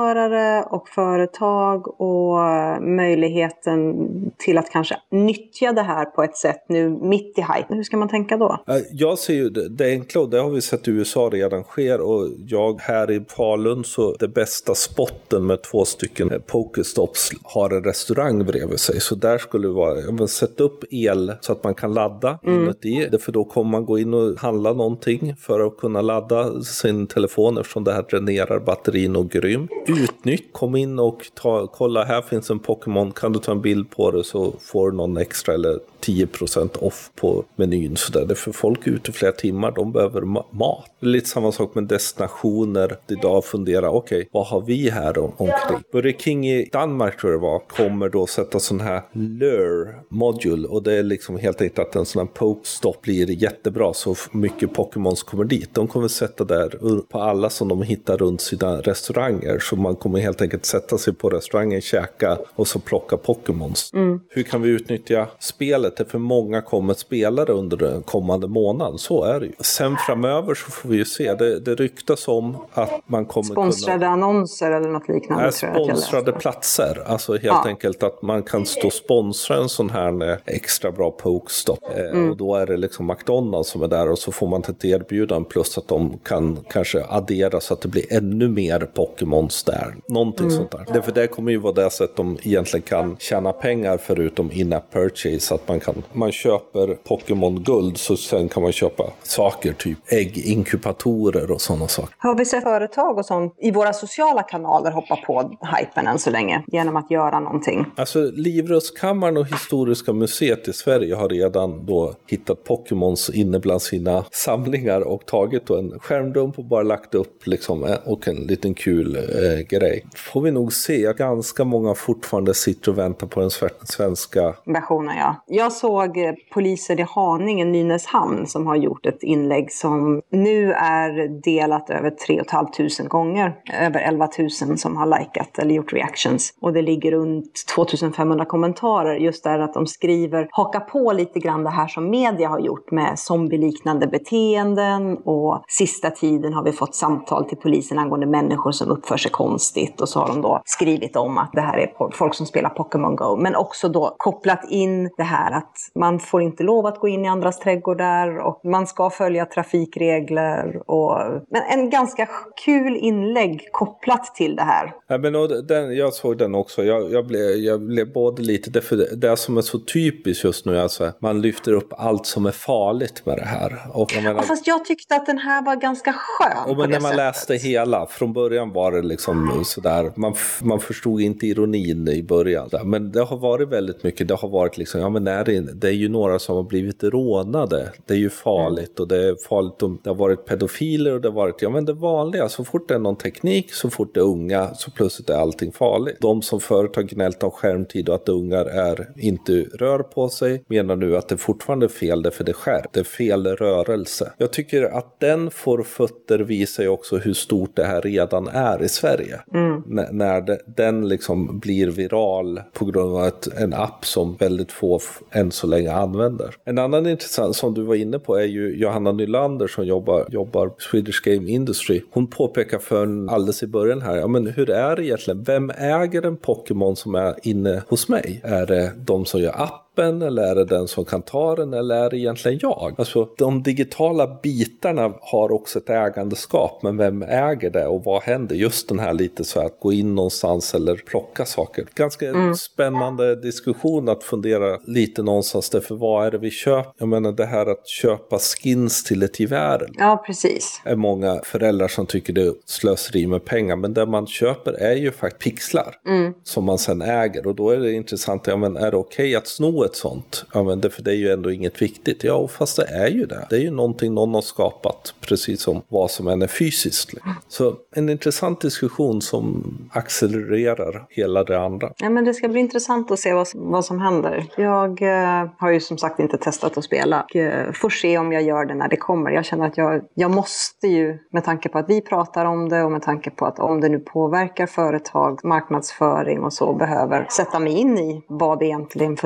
marknadsförare 0.00 0.62
och 0.62 0.88
företag 0.88 2.00
och 2.00 2.38
möjligheten 2.82 3.94
till 4.38 4.58
att 4.58 4.70
kanske 4.70 4.96
nyttja 5.10 5.72
det 5.72 5.82
här 5.82 6.04
på 6.04 6.22
ett 6.22 6.36
sätt 6.36 6.64
nu 6.68 6.88
mitt 6.88 7.38
i 7.38 7.40
hype. 7.40 7.74
Hur 7.74 7.82
ska 7.82 7.96
man 7.96 8.08
tänka 8.08 8.36
då? 8.36 8.64
Jag 8.92 9.18
ser 9.18 9.34
ju 9.34 9.50
det, 9.50 9.68
det 9.68 9.90
enkla 9.90 10.20
och 10.20 10.30
det 10.30 10.40
har 10.40 10.50
vi 10.50 10.60
sett 10.60 10.88
i 10.88 10.90
USA 10.90 11.30
redan 11.32 11.62
sker 11.62 12.00
och 12.00 12.28
jag 12.46 12.80
här 12.80 13.10
i 13.10 13.24
Falun 13.28 13.84
så 13.84 14.16
det 14.18 14.28
bästa 14.28 14.74
spotten 14.74 15.46
med 15.46 15.62
två 15.62 15.84
stycken 15.84 16.42
Pokestops 16.46 17.30
har 17.42 17.70
en 17.70 17.84
restaurang 17.84 18.44
bredvid 18.44 18.80
sig. 18.80 19.00
Så 19.00 19.14
där 19.14 19.38
skulle 19.38 19.68
det 19.68 19.74
vara, 19.74 20.00
ja, 20.00 20.12
men 20.12 20.28
sätt 20.28 20.60
upp 20.60 20.84
el 20.90 21.32
så 21.40 21.52
att 21.52 21.64
man 21.64 21.74
kan 21.74 21.94
ladda 21.94 22.38
mm. 22.44 22.62
inuti. 22.62 23.18
För 23.20 23.32
då 23.32 23.44
kommer 23.44 23.70
man 23.70 23.84
gå 23.84 23.98
in 23.98 24.14
och 24.14 24.38
handla 24.38 24.72
någonting 24.72 25.36
för 25.36 25.66
att 25.66 25.76
kunna 25.76 26.02
ladda 26.02 26.62
sin 26.62 27.06
telefon 27.06 27.58
eftersom 27.58 27.84
det 27.84 27.92
här 27.92 28.04
dränerar 28.10 28.60
batterin 28.60 29.16
och 29.16 29.30
grym. 29.30 29.68
Utnytt, 29.90 30.52
kom 30.52 30.76
in 30.76 30.98
och 30.98 31.30
ta, 31.34 31.66
kolla 31.66 32.04
här 32.04 32.22
finns 32.22 32.50
en 32.50 32.58
Pokémon, 32.58 33.12
kan 33.12 33.32
du 33.32 33.38
ta 33.38 33.52
en 33.52 33.60
bild 33.60 33.90
på 33.90 34.10
det 34.10 34.24
så 34.24 34.52
får 34.60 34.90
du 34.90 34.96
någon 34.96 35.16
extra 35.16 35.54
eller 35.54 35.80
10% 36.00 36.78
off 36.78 37.10
på 37.14 37.44
menyn. 37.56 37.96
Så 37.96 38.12
där. 38.12 38.34
För 38.34 38.52
folk 38.52 38.86
är 38.86 38.90
ute 38.90 39.12
flera 39.12 39.32
timmar, 39.32 39.72
de 39.72 39.92
behöver 39.92 40.20
mat. 40.52 40.90
Det 41.00 41.06
är 41.06 41.10
lite 41.10 41.28
samma 41.28 41.52
sak 41.52 41.74
med 41.74 41.84
destinationer. 41.84 42.96
Idag 43.08 43.44
fundera, 43.44 43.90
okej, 43.90 44.18
okay, 44.18 44.28
vad 44.32 44.46
har 44.46 44.60
vi 44.60 44.90
här 44.90 45.18
om, 45.18 45.32
omkring? 45.36 45.82
Burger 45.92 46.12
King 46.18 46.48
i 46.48 46.68
Danmark 46.72 47.20
tror 47.20 47.32
jag 47.32 47.40
det 47.40 47.46
var, 47.46 47.58
kommer 47.58 48.08
då 48.08 48.26
sätta 48.26 48.60
sån 48.60 48.80
här 48.80 49.02
lure 49.12 49.94
module 50.08 50.68
och 50.68 50.82
det 50.82 50.94
är 50.94 51.02
liksom 51.02 51.38
helt 51.38 51.60
enkelt 51.60 51.78
att 51.78 51.96
en 51.96 52.06
sån 52.06 52.20
här 52.20 52.34
pokestop 52.34 53.02
blir 53.02 53.30
jättebra 53.30 53.94
så 53.94 54.14
mycket 54.32 54.74
Pokémons 54.74 55.22
kommer 55.22 55.44
dit. 55.44 55.74
De 55.74 55.88
kommer 55.88 56.08
sätta 56.08 56.44
där 56.44 57.02
på 57.08 57.18
alla 57.18 57.50
som 57.50 57.68
de 57.68 57.82
hittar 57.82 58.16
runt 58.16 58.40
sina 58.40 58.80
restauranger 58.80 59.58
så 59.58 59.76
man 59.76 59.96
kommer 59.96 60.20
helt 60.20 60.42
enkelt 60.42 60.66
sätta 60.66 60.98
sig 60.98 61.14
på 61.14 61.28
restaurangen, 61.30 61.80
käka 61.80 62.38
och 62.54 62.68
så 62.68 62.78
plocka 62.78 63.16
Pokémons. 63.16 63.90
Mm. 63.94 64.20
Hur 64.28 64.42
kan 64.42 64.62
vi 64.62 64.68
utnyttja 64.68 65.26
spelet 65.38 65.89
spelet 65.90 65.96
därför 65.96 66.18
många 66.18 66.62
kommer 66.62 66.94
spela 66.94 67.44
det 67.44 67.52
under 67.52 67.76
den 67.76 68.02
kommande 68.02 68.48
månaden. 68.48 68.98
Så 68.98 69.24
är 69.24 69.40
det 69.40 69.46
ju. 69.46 69.52
Sen 69.60 69.96
framöver 69.96 70.54
så 70.54 70.70
får 70.70 70.88
vi 70.88 70.96
ju 70.96 71.04
se. 71.04 71.34
Det, 71.34 71.60
det 71.60 71.74
ryktas 71.74 72.28
om 72.28 72.56
att 72.72 73.02
man 73.06 73.24
kommer 73.24 73.52
Sponsrade 73.52 73.98
kunna... 73.98 74.12
annonser 74.12 74.70
eller 74.70 74.88
något 74.88 75.08
liknande? 75.08 75.42
Nej, 75.42 75.52
sponsrade 75.52 76.32
platser. 76.32 77.02
Alltså 77.06 77.32
helt 77.32 77.44
ja. 77.44 77.64
enkelt 77.66 78.02
att 78.02 78.22
man 78.22 78.42
kan 78.42 78.66
stå 78.66 78.86
och 78.86 78.92
sponsra 78.92 79.56
en 79.56 79.68
sån 79.68 79.90
här 79.90 80.40
extra 80.46 80.92
bra 80.92 81.10
pokestop. 81.10 81.78
Eh, 81.96 82.10
mm. 82.10 82.30
Och 82.30 82.36
då 82.36 82.54
är 82.54 82.66
det 82.66 82.76
liksom 82.76 83.06
McDonalds 83.06 83.70
som 83.70 83.82
är 83.82 83.88
där 83.88 84.10
och 84.10 84.18
så 84.18 84.32
får 84.32 84.48
man 84.48 84.60
ett 84.60 84.84
erbjudande 84.84 85.48
plus 85.48 85.78
att 85.78 85.88
de 85.88 86.18
kan 86.24 86.58
kanske 86.70 87.04
addera 87.08 87.60
så 87.60 87.74
att 87.74 87.80
det 87.80 87.88
blir 87.88 88.12
ännu 88.12 88.48
mer 88.48 88.80
Pokémons 88.94 89.64
där. 89.64 89.94
Någonting 90.08 90.46
mm. 90.46 90.56
sånt 90.56 90.70
där. 90.70 90.86
Därför 90.92 91.12
det 91.12 91.26
kommer 91.26 91.52
ju 91.52 91.58
vara 91.58 91.72
det 91.72 91.90
sätt 91.90 92.16
de 92.16 92.38
egentligen 92.42 92.82
kan 92.82 93.16
tjäna 93.18 93.52
pengar 93.52 93.98
förutom 93.98 94.52
in-app 94.52 94.92
purchase. 94.92 95.54
Att 95.54 95.68
man, 95.68 95.79
kan, 95.80 96.02
man 96.12 96.32
köper 96.32 96.94
Pokémon 96.94 97.62
guld 97.62 97.98
så 97.98 98.16
sen 98.16 98.48
kan 98.48 98.62
man 98.62 98.72
köpa 98.72 99.04
saker, 99.22 99.72
typ 99.72 99.98
ägginkubatorer 100.06 101.50
och 101.50 101.60
sådana 101.60 101.88
saker. 101.88 102.14
Har 102.18 102.34
vi 102.34 102.44
sett 102.44 102.62
företag 102.62 103.18
och 103.18 103.26
sånt 103.26 103.54
i 103.58 103.70
våra 103.70 103.92
sociala 103.92 104.42
kanaler 104.42 104.90
hoppa 104.90 105.16
på 105.16 105.58
hypen 105.78 106.06
än 106.06 106.18
så 106.18 106.30
länge 106.30 106.64
genom 106.66 106.96
att 106.96 107.10
göra 107.10 107.40
någonting? 107.40 107.86
Alltså 107.96 108.30
Livrustkammaren 108.34 109.36
och 109.36 109.46
Historiska 109.46 110.12
museet 110.12 110.68
i 110.68 110.72
Sverige 110.72 111.14
har 111.14 111.28
redan 111.28 111.86
då 111.86 112.14
hittat 112.26 112.64
Pokémons 112.64 113.30
inne 113.30 113.58
bland 113.58 113.82
sina 113.82 114.24
samlingar 114.30 115.00
och 115.00 115.26
tagit 115.26 115.66
då 115.66 115.78
en 115.78 115.98
skärmdump 116.00 116.58
och 116.58 116.64
bara 116.64 116.82
lagt 116.82 117.14
upp 117.14 117.46
liksom 117.46 117.84
eh, 117.84 117.96
och 118.04 118.28
en 118.28 118.36
liten 118.36 118.74
kul 118.74 119.16
eh, 119.16 119.66
grej. 119.68 120.06
Får 120.14 120.40
vi 120.40 120.50
nog 120.50 120.72
se 120.72 121.12
ganska 121.18 121.64
många 121.64 121.94
fortfarande 121.94 122.54
sitter 122.54 122.90
och 122.90 122.98
väntar 122.98 123.26
på 123.26 123.40
den 123.40 123.50
svenska 123.84 124.54
versionen. 124.64 125.16
Ja. 125.16 125.44
Jag 125.46 125.69
jag 125.70 125.76
såg 125.76 126.18
eh, 126.18 126.32
polisen 126.52 126.98
i 126.98 127.06
Haninge, 127.08 127.64
Nynäshamn, 127.64 128.46
som 128.46 128.66
har 128.66 128.76
gjort 128.76 129.06
ett 129.06 129.22
inlägg 129.22 129.72
som 129.72 130.20
nu 130.30 130.72
är 130.72 131.28
delat 131.42 131.90
över 131.90 132.10
3 132.10 132.42
500 132.50 133.08
gånger. 133.08 133.54
Över 133.80 134.00
11 134.00 134.28
000 134.38 134.78
som 134.78 134.96
har 134.96 135.18
likat 135.18 135.58
eller 135.58 135.74
gjort 135.74 135.92
reactions. 135.92 136.54
Och 136.60 136.72
det 136.72 136.82
ligger 136.82 137.10
runt 137.10 137.52
2500 137.74 138.44
kommentarer 138.44 139.14
just 139.16 139.44
där 139.44 139.58
att 139.58 139.74
de 139.74 139.86
skriver, 139.86 140.48
haka 140.50 140.80
på 140.80 141.12
lite 141.12 141.38
grann 141.38 141.64
det 141.64 141.70
här 141.70 141.88
som 141.88 142.10
media 142.10 142.48
har 142.48 142.60
gjort 142.60 142.90
med 142.90 143.18
zombieliknande 143.18 144.06
beteenden 144.06 145.18
och 145.24 145.64
sista 145.68 146.10
tiden 146.10 146.52
har 146.52 146.64
vi 146.64 146.72
fått 146.72 146.94
samtal 146.94 147.44
till 147.44 147.58
polisen 147.58 147.98
angående 147.98 148.26
människor 148.26 148.72
som 148.72 148.90
uppför 148.90 149.16
sig 149.16 149.30
konstigt 149.30 150.00
och 150.00 150.08
så 150.08 150.20
har 150.20 150.28
de 150.28 150.42
då 150.42 150.62
skrivit 150.64 151.16
om 151.16 151.38
att 151.38 151.50
det 151.52 151.60
här 151.60 151.78
är 151.78 152.12
folk 152.12 152.34
som 152.34 152.46
spelar 152.46 152.70
Pokémon 152.70 153.16
Go. 153.16 153.36
Men 153.36 153.56
också 153.56 153.88
då 153.88 154.14
kopplat 154.18 154.70
in 154.70 155.10
det 155.16 155.22
här 155.22 155.59
att 155.60 155.76
man 155.94 156.20
får 156.20 156.42
inte 156.42 156.62
lov 156.62 156.86
att 156.86 156.98
gå 156.98 157.08
in 157.08 157.24
i 157.24 157.28
andras 157.28 157.58
trädgårdar 157.58 158.38
och 158.38 158.60
man 158.64 158.86
ska 158.86 159.10
följa 159.10 159.46
trafikregler. 159.46 160.90
Och, 160.90 161.18
men 161.50 161.62
en 161.70 161.90
ganska 161.90 162.28
kul 162.64 162.96
inlägg 162.96 163.68
kopplat 163.72 164.34
till 164.34 164.56
det 164.56 164.62
här. 164.62 164.92
Ja, 165.08 165.18
men 165.18 165.32
den, 165.66 165.96
jag 165.96 166.14
såg 166.14 166.38
den 166.38 166.54
också. 166.54 166.84
Jag, 166.84 167.12
jag, 167.12 167.26
blev, 167.26 167.42
jag 167.42 167.80
blev 167.80 168.12
både 168.12 168.42
lite, 168.42 168.70
det, 168.70 168.80
för 168.80 168.96
det 169.16 169.36
som 169.36 169.58
är 169.58 169.62
så 169.62 169.78
typiskt 169.78 170.44
just 170.44 170.66
nu, 170.66 170.80
alltså, 170.80 171.12
man 171.20 171.40
lyfter 171.40 171.72
upp 171.72 171.92
allt 171.96 172.26
som 172.26 172.46
är 172.46 172.50
farligt 172.50 173.26
med 173.26 173.36
det 173.36 173.44
här. 173.44 173.78
Och 173.92 174.12
jag 174.14 174.24
menar, 174.24 174.36
ja, 174.36 174.42
fast 174.42 174.66
jag 174.66 174.84
tyckte 174.84 175.16
att 175.16 175.26
den 175.26 175.38
här 175.38 175.64
var 175.64 175.76
ganska 175.76 176.12
skön. 176.12 176.70
Och 176.70 176.76
men 176.76 176.90
när 176.90 177.00
man 177.00 177.10
sättet. 177.10 177.16
läste 177.16 177.54
hela, 177.54 178.06
från 178.06 178.32
början 178.32 178.72
var 178.72 178.92
det 178.92 179.02
liksom 179.02 179.62
sådär, 179.64 180.12
man, 180.16 180.34
man 180.62 180.80
förstod 180.80 181.20
inte 181.20 181.46
ironin 181.46 182.08
i 182.08 182.22
början. 182.22 182.70
Men 182.84 183.12
det 183.12 183.22
har 183.22 183.36
varit 183.36 183.68
väldigt 183.68 184.02
mycket, 184.02 184.28
det 184.28 184.34
har 184.34 184.48
varit 184.48 184.78
liksom, 184.78 185.00
ja 185.00 185.08
men 185.08 185.24
är 185.26 185.44
det, 185.50 185.72
det 185.72 185.88
är 185.88 185.92
ju 185.92 186.08
några 186.08 186.38
som 186.38 186.56
har 186.56 186.62
blivit 186.62 187.04
rånade. 187.04 187.92
Det 188.06 188.14
är 188.14 188.18
ju 188.18 188.30
farligt 188.30 189.00
och 189.00 189.08
det 189.08 189.28
är 189.28 189.36
farligt 189.48 189.82
om 189.82 190.00
det 190.02 190.10
har 190.10 190.14
varit 190.14 190.44
pedofiler 190.44 191.14
och 191.14 191.20
det 191.20 191.28
har 191.28 191.34
varit, 191.34 191.62
ja 191.62 191.70
men 191.70 191.84
det 191.84 191.92
vanliga, 191.92 192.48
så 192.48 192.64
fort 192.64 192.88
det 192.88 192.94
är 192.94 192.98
någon 192.98 193.16
teknik, 193.16 193.74
så 193.74 193.90
fort 193.90 194.14
det 194.14 194.20
är 194.20 194.24
unga, 194.24 194.74
så 194.74 194.90
plötsligt 194.90 195.30
är 195.30 195.34
allting 195.34 195.72
farligt. 195.72 196.16
De 196.20 196.42
som 196.42 196.60
förut 196.60 196.96
har 196.96 197.02
gnällt 197.02 197.42
om 197.42 197.50
skärmtid 197.50 198.08
och 198.08 198.14
att 198.14 198.28
ungar 198.28 198.64
är, 198.64 199.08
inte 199.16 199.52
rör 199.62 199.98
på 199.98 200.28
sig, 200.28 200.64
menar 200.68 200.96
nu 200.96 201.16
att 201.16 201.28
det 201.28 201.36
fortfarande 201.36 201.86
är 201.86 201.88
fel 201.88 202.22
därför 202.22 202.44
det 202.44 202.52
skär. 202.52 202.86
Det 202.92 203.00
är 203.00 203.04
fel 203.04 203.46
rörelse. 203.46 204.32
Jag 204.38 204.52
tycker 204.52 204.82
att 204.82 205.20
den 205.20 205.50
får 205.50 205.82
fötter 205.82 206.38
visar 206.38 206.82
ju 206.82 206.88
också 206.88 207.16
hur 207.16 207.34
stort 207.34 207.76
det 207.76 207.84
här 207.84 208.02
redan 208.02 208.48
är 208.48 208.82
i 208.82 208.88
Sverige. 208.88 209.40
Mm. 209.54 209.82
När 210.10 210.40
det, 210.40 210.58
den 210.66 211.08
liksom 211.08 211.58
blir 211.58 211.86
viral 211.86 212.60
på 212.72 212.84
grund 212.84 213.16
av 213.16 213.26
ett, 213.26 213.46
en 213.46 213.74
app 213.74 214.04
som 214.04 214.36
väldigt 214.36 214.72
få 214.72 215.00
än 215.40 215.52
så 215.52 215.66
länge 215.66 215.92
använder. 215.92 216.54
En 216.64 216.78
annan 216.78 217.06
intressant 217.06 217.56
som 217.56 217.74
du 217.74 217.82
var 217.82 217.94
inne 217.94 218.18
på 218.18 218.36
är 218.36 218.44
ju 218.44 218.76
Johanna 218.76 219.12
Nylander 219.12 219.66
som 219.66 219.86
jobbar, 219.86 220.26
jobbar 220.28 220.72
Swedish 220.78 221.22
Game 221.24 221.50
Industry. 221.50 222.02
Hon 222.10 222.26
påpekar 222.26 222.78
för 222.78 223.02
en 223.02 223.28
alldeles 223.28 223.62
i 223.62 223.66
början 223.66 224.02
här, 224.02 224.16
ja 224.16 224.26
men 224.26 224.46
hur 224.46 224.70
är 224.70 224.96
det 224.96 225.04
egentligen? 225.04 225.42
Vem 225.42 225.70
äger 225.70 226.26
en 226.26 226.36
Pokémon 226.36 226.96
som 226.96 227.14
är 227.14 227.34
inne 227.42 227.82
hos 227.88 228.08
mig? 228.08 228.40
Är 228.44 228.66
det 228.66 228.92
de 228.96 229.24
som 229.24 229.40
gör 229.40 229.62
app 229.62 229.89
appen 230.00 230.22
eller 230.22 230.42
är 230.42 230.54
det 230.54 230.64
den 230.64 230.88
som 230.88 231.04
kan 231.04 231.22
ta 231.22 231.56
den 231.56 231.74
eller 231.74 231.94
är 231.94 232.10
det 232.10 232.18
egentligen 232.18 232.58
jag? 232.62 232.94
Alltså 232.98 233.28
de 233.38 233.62
digitala 233.62 234.38
bitarna 234.42 235.12
har 235.20 235.52
också 235.52 235.78
ett 235.78 235.90
ägandeskap 235.90 236.82
men 236.82 236.96
vem 236.96 237.22
äger 237.22 237.70
det 237.70 237.86
och 237.86 238.04
vad 238.04 238.22
händer? 238.22 238.56
Just 238.56 238.88
den 238.88 238.98
här 238.98 239.12
lite 239.12 239.44
så 239.44 239.60
att 239.60 239.80
gå 239.80 239.92
in 239.92 240.14
någonstans 240.14 240.74
eller 240.74 240.96
plocka 240.96 241.46
saker. 241.46 241.86
Ganska 241.94 242.28
mm. 242.28 242.54
spännande 242.54 243.36
diskussion 243.36 244.08
att 244.08 244.22
fundera 244.22 244.78
lite 244.86 245.22
någonstans 245.22 245.70
därför 245.70 245.94
vad 245.94 246.26
är 246.26 246.30
det 246.30 246.38
vi 246.38 246.50
köper? 246.50 246.92
Jag 246.98 247.08
menar 247.08 247.32
det 247.32 247.46
här 247.46 247.66
att 247.66 247.88
köpa 247.88 248.38
skins 248.38 249.04
till 249.04 249.22
ett 249.22 249.40
gevär. 249.40 249.88
Ja 249.98 250.22
precis. 250.26 250.80
är 250.84 250.96
många 250.96 251.40
föräldrar 251.44 251.88
som 251.88 252.06
tycker 252.06 252.32
det 252.32 252.42
är 252.42 252.54
slöseri 252.64 253.26
med 253.26 253.44
pengar 253.44 253.76
men 253.76 253.94
det 253.94 254.06
man 254.06 254.26
köper 254.26 254.72
är 254.72 254.96
ju 254.96 255.10
faktiskt 255.10 255.40
pixlar 255.40 255.94
mm. 256.06 256.34
som 256.44 256.64
man 256.64 256.78
sen 256.78 257.02
äger 257.02 257.46
och 257.46 257.54
då 257.54 257.70
är 257.70 257.78
det 257.78 257.92
intressant, 257.92 258.46
ja 258.46 258.56
men 258.56 258.76
är 258.76 258.90
det 258.90 258.96
okej 258.96 259.28
okay 259.28 259.34
att 259.34 259.46
sno 259.46 259.84
ett 259.90 259.96
sånt. 259.96 260.44
Ja, 260.54 260.62
men 260.62 260.80
det, 260.80 260.90
för 260.90 261.02
det 261.02 261.10
är 261.10 261.16
ju 261.16 261.32
ändå 261.32 261.50
inget 261.52 261.82
viktigt. 261.82 262.24
Ja, 262.24 262.48
fast 262.48 262.76
det 262.76 262.86
är 262.86 263.08
ju 263.08 263.26
det. 263.26 263.46
Det 263.50 263.56
är 263.56 263.60
ju 263.60 263.70
någonting 263.70 264.14
någon 264.14 264.34
har 264.34 264.42
skapat, 264.42 265.14
precis 265.20 265.62
som 265.62 265.82
vad 265.88 266.10
som 266.10 266.28
än 266.28 266.42
är 266.42 266.46
fysiskt. 266.46 267.10
Så 267.48 267.74
en 267.96 268.08
intressant 268.08 268.60
diskussion 268.60 269.22
som 269.22 269.74
accelererar 269.92 271.06
hela 271.08 271.44
det 271.44 271.60
andra. 271.60 271.92
Ja, 271.96 272.10
men 272.10 272.24
det 272.24 272.34
ska 272.34 272.48
bli 272.48 272.60
intressant 272.60 273.10
att 273.10 273.18
se 273.18 273.32
vad, 273.32 273.46
vad 273.54 273.84
som 273.84 274.00
händer. 274.00 274.46
Jag 274.56 275.02
eh, 275.02 275.50
har 275.58 275.70
ju 275.70 275.80
som 275.80 275.98
sagt 275.98 276.20
inte 276.20 276.38
testat 276.38 276.78
att 276.78 276.84
spela. 276.84 277.22
Och, 277.22 277.36
eh, 277.36 277.72
får 277.72 277.90
se 277.90 278.18
om 278.18 278.32
jag 278.32 278.42
gör 278.42 278.64
det 278.64 278.74
när 278.74 278.88
det 278.88 278.96
kommer. 278.96 279.30
Jag 279.30 279.44
känner 279.44 279.66
att 279.66 279.76
jag, 279.76 280.02
jag 280.14 280.30
måste 280.30 280.86
ju, 280.86 281.18
med 281.32 281.44
tanke 281.44 281.68
på 281.68 281.78
att 281.78 281.88
vi 281.88 282.00
pratar 282.00 282.44
om 282.44 282.68
det 282.68 282.82
och 282.82 282.92
med 282.92 283.02
tanke 283.02 283.30
på 283.30 283.46
att 283.46 283.58
om 283.58 283.80
det 283.80 283.88
nu 283.88 283.98
påverkar 283.98 284.66
företag, 284.66 285.44
marknadsföring 285.44 286.40
och 286.40 286.52
så, 286.52 286.74
behöver 286.74 287.26
sätta 287.30 287.58
mig 287.58 287.72
in 287.72 287.98
i 287.98 288.24
vad 288.28 288.58
det 288.58 288.66
egentligen 288.66 289.16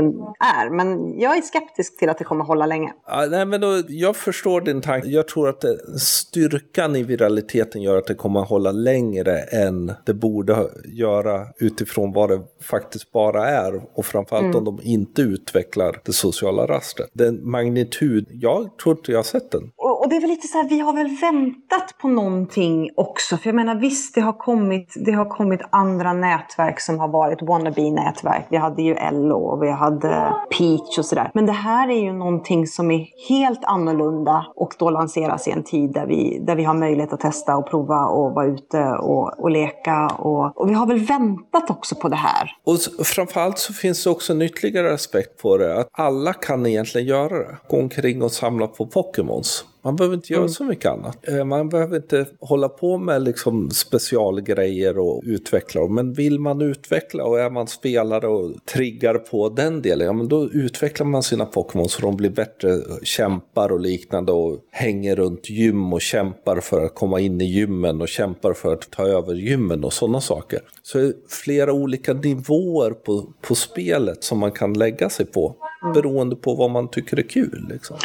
är. 0.44 0.70
Men 0.70 1.18
jag 1.20 1.36
är 1.36 1.42
skeptisk 1.42 1.98
till 1.98 2.08
att 2.08 2.18
det 2.18 2.24
kommer 2.24 2.44
hålla 2.44 2.66
länge. 2.66 2.92
Ja, 3.06 3.26
nej, 3.30 3.46
men 3.46 3.60
då, 3.60 3.82
jag 3.88 4.16
förstår 4.16 4.60
din 4.60 4.80
tanke. 4.80 5.08
Jag 5.08 5.28
tror 5.28 5.48
att 5.48 5.60
det, 5.60 5.98
styrkan 5.98 6.96
i 6.96 7.02
viraliteten 7.02 7.82
gör 7.82 7.98
att 7.98 8.06
det 8.06 8.14
kommer 8.14 8.40
hålla 8.40 8.72
längre 8.72 9.38
än 9.38 9.92
det 10.06 10.14
borde 10.14 10.70
göra 10.84 11.46
utifrån 11.58 12.12
vad 12.12 12.28
det 12.28 12.40
faktiskt 12.62 13.12
bara 13.12 13.48
är. 13.48 13.82
Och 13.94 14.06
framförallt 14.06 14.44
mm. 14.44 14.56
om 14.56 14.64
de 14.64 14.80
inte 14.82 15.22
utvecklar 15.22 16.00
det 16.04 16.12
sociala 16.12 16.66
rastret. 16.66 17.10
Den 17.12 17.50
magnitud, 17.50 18.28
jag 18.30 18.78
tror 18.78 18.96
inte 18.96 19.12
jag 19.12 19.18
har 19.18 19.24
sett 19.24 19.50
den. 19.50 19.62
Och, 19.76 20.02
och, 20.02 20.08
det 20.10 20.16
är 20.16 20.20
väl 20.20 20.30
lite 20.30 20.48
så 20.48 20.58
här, 20.58 20.68
vi 20.68 20.78
har 20.78 20.92
väl 20.92 21.16
väntat 21.20 21.98
på 22.00 22.08
någonting 22.08 22.90
också. 22.96 23.36
För 23.36 23.48
jag 23.48 23.54
menar 23.54 23.74
visst, 23.74 24.14
det 24.14 24.20
har 24.20 24.32
kommit, 24.32 24.94
det 25.06 25.12
har 25.12 25.24
kommit 25.24 25.60
andra 25.70 26.12
nätverk 26.12 26.80
som 26.80 26.98
har 26.98 27.08
varit 27.08 27.42
wannabe-nätverk. 27.42 28.46
Vi 28.50 28.56
hade 28.56 28.82
ju 28.82 28.94
LO 29.12 29.38
och 29.38 29.62
vi 29.62 29.70
hade 29.70 30.33
Peach 30.58 30.98
och 30.98 31.04
sådär. 31.04 31.30
Men 31.34 31.46
det 31.46 31.52
här 31.52 31.88
är 31.88 32.00
ju 32.02 32.12
någonting 32.12 32.66
som 32.66 32.90
är 32.90 33.06
helt 33.28 33.64
annorlunda 33.64 34.46
och 34.56 34.74
då 34.78 34.90
lanseras 34.90 35.48
i 35.48 35.50
en 35.50 35.62
tid 35.62 35.92
där 35.92 36.06
vi, 36.06 36.38
där 36.46 36.56
vi 36.56 36.64
har 36.64 36.74
möjlighet 36.74 37.12
att 37.12 37.20
testa 37.20 37.56
och 37.56 37.70
prova 37.70 38.06
och 38.06 38.34
vara 38.34 38.46
ute 38.46 38.82
och, 38.84 39.40
och 39.40 39.50
leka. 39.50 40.06
Och, 40.06 40.60
och 40.60 40.70
vi 40.70 40.74
har 40.74 40.86
väl 40.86 40.98
väntat 40.98 41.70
också 41.70 41.94
på 41.94 42.08
det 42.08 42.16
här. 42.16 42.50
Och 42.64 43.06
framförallt 43.06 43.58
så 43.58 43.72
finns 43.72 44.04
det 44.04 44.10
också 44.10 44.32
en 44.32 44.42
ytterligare 44.42 44.94
aspekt 44.94 45.42
på 45.42 45.56
det. 45.56 45.78
Att 45.80 45.88
alla 45.92 46.32
kan 46.32 46.66
egentligen 46.66 47.06
göra 47.06 47.38
det. 47.38 47.56
Gå 47.68 47.80
omkring 47.80 48.22
och 48.22 48.32
samla 48.32 48.66
på 48.66 48.86
Pokémons. 48.86 49.64
Man 49.84 49.96
behöver 49.96 50.16
inte 50.16 50.32
göra 50.32 50.42
mm. 50.42 50.48
så 50.48 50.64
mycket 50.64 50.90
annat. 50.90 51.28
Eh, 51.28 51.44
man 51.44 51.68
behöver 51.68 51.96
inte 51.96 52.26
hålla 52.40 52.68
på 52.68 52.98
med 52.98 53.22
liksom 53.22 53.70
specialgrejer 53.70 54.98
och 54.98 55.22
utveckla. 55.24 55.86
Men 55.88 56.12
vill 56.12 56.40
man 56.40 56.62
utveckla 56.62 57.24
och 57.24 57.40
är 57.40 57.50
man 57.50 57.66
spelare 57.66 58.26
och 58.26 58.64
triggar 58.64 59.14
på 59.14 59.48
den 59.48 59.82
delen, 59.82 60.06
ja 60.06 60.12
men 60.12 60.28
då 60.28 60.50
utvecklar 60.50 61.06
man 61.06 61.22
sina 61.22 61.46
Pokémon 61.46 61.88
så 61.88 62.02
de 62.02 62.16
blir 62.16 62.30
bättre 62.30 62.80
kämpar 63.02 63.72
och 63.72 63.80
liknande 63.80 64.32
och 64.32 64.58
hänger 64.70 65.16
runt 65.16 65.50
gym 65.50 65.92
och 65.92 66.00
kämpar 66.00 66.60
för 66.60 66.84
att 66.84 66.94
komma 66.94 67.20
in 67.20 67.40
i 67.40 67.44
gymmen 67.44 68.00
och 68.00 68.08
kämpar 68.08 68.52
för 68.52 68.72
att 68.72 68.90
ta 68.90 69.06
över 69.06 69.34
gymmen 69.34 69.84
och 69.84 69.92
sådana 69.92 70.20
saker. 70.20 70.60
Så 70.82 70.98
det 70.98 71.04
är 71.04 71.14
flera 71.28 71.72
olika 71.72 72.12
nivåer 72.12 72.90
på, 72.90 73.32
på 73.40 73.54
spelet 73.54 74.24
som 74.24 74.38
man 74.38 74.52
kan 74.52 74.72
lägga 74.72 75.10
sig 75.10 75.26
på 75.26 75.56
mm. 75.82 75.92
beroende 75.92 76.36
på 76.36 76.54
vad 76.54 76.70
man 76.70 76.90
tycker 76.90 77.18
är 77.18 77.22
kul. 77.22 77.66
Liksom. 77.70 77.96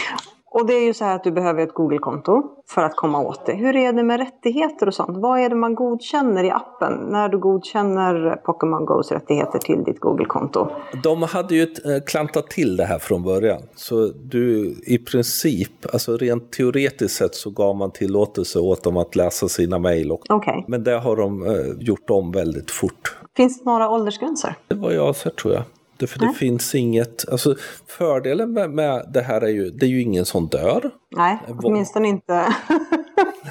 Och 0.51 0.67
det 0.67 0.73
är 0.73 0.85
ju 0.85 0.93
så 0.93 1.05
här 1.05 1.15
att 1.15 1.23
du 1.23 1.31
behöver 1.31 1.63
ett 1.63 1.73
Google-konto 1.73 2.43
för 2.67 2.81
att 2.81 2.95
komma 2.95 3.21
åt 3.21 3.45
det. 3.45 3.53
Hur 3.53 3.75
är 3.75 3.93
det 3.93 4.03
med 4.03 4.19
rättigheter 4.19 4.87
och 4.87 4.93
sånt? 4.93 5.17
Vad 5.17 5.39
är 5.39 5.49
det 5.49 5.55
man 5.55 5.75
godkänner 5.75 6.43
i 6.43 6.51
appen 6.51 6.93
när 6.93 7.29
du 7.29 7.37
godkänner 7.37 8.35
Pokémon 8.35 8.87
Go's 8.87 9.13
rättigheter 9.13 9.59
till 9.59 9.83
ditt 9.83 9.99
Google-konto? 9.99 10.67
De 11.03 11.23
hade 11.23 11.55
ju 11.55 11.61
eh, 11.61 12.03
klantat 12.07 12.47
till 12.47 12.77
det 12.77 12.85
här 12.85 12.99
från 12.99 13.23
början. 13.23 13.61
Så 13.75 14.07
du 14.07 14.75
i 14.85 14.97
princip, 14.97 15.93
alltså 15.93 16.17
rent 16.17 16.51
teoretiskt 16.51 17.17
sett 17.17 17.35
så 17.35 17.49
gav 17.49 17.75
man 17.75 17.91
tillåtelse 17.91 18.59
åt 18.59 18.83
dem 18.83 18.97
att 18.97 19.15
läsa 19.15 19.47
sina 19.47 19.79
mejl. 19.79 20.11
Okay. 20.11 20.63
Men 20.67 20.83
det 20.83 20.99
har 20.99 21.15
de 21.15 21.45
eh, 21.45 21.51
gjort 21.79 22.09
om 22.09 22.31
väldigt 22.31 22.71
fort. 22.71 23.17
Finns 23.37 23.59
det 23.59 23.65
några 23.65 23.89
åldersgränser? 23.89 24.55
Det 24.67 24.75
var 24.75 24.91
jag 24.91 25.15
sett 25.15 25.35
tror 25.35 25.53
jag. 25.53 25.63
Det, 25.99 26.07
för 26.07 26.19
det 26.19 26.33
finns 26.33 26.75
inget, 26.75 27.29
alltså 27.29 27.55
fördelen 27.87 28.53
med, 28.53 28.69
med, 28.69 29.09
det 29.13 29.21
här 29.21 29.41
är 29.41 29.47
ju, 29.47 29.69
det 29.69 29.85
är 29.85 29.89
ju 29.89 30.01
ingen 30.01 30.25
som 30.25 30.47
dör. 30.47 30.91
Nej, 31.15 31.37
åtminstone 31.47 32.07
inte 32.07 32.53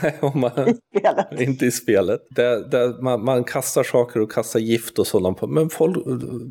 man, 0.34 0.68
I 0.68 0.74
spelet. 0.98 1.40
Inte 1.40 1.66
i 1.66 1.70
spelet. 1.70 2.20
Där, 2.30 2.68
där 2.70 3.02
man, 3.02 3.24
man, 3.24 3.44
kastar 3.44 3.82
saker 3.82 4.20
och 4.20 4.32
kastar 4.32 4.60
gift 4.60 4.98
och 4.98 5.06
sådant. 5.06 5.42
Men 5.42 5.70
folk, 5.70 5.96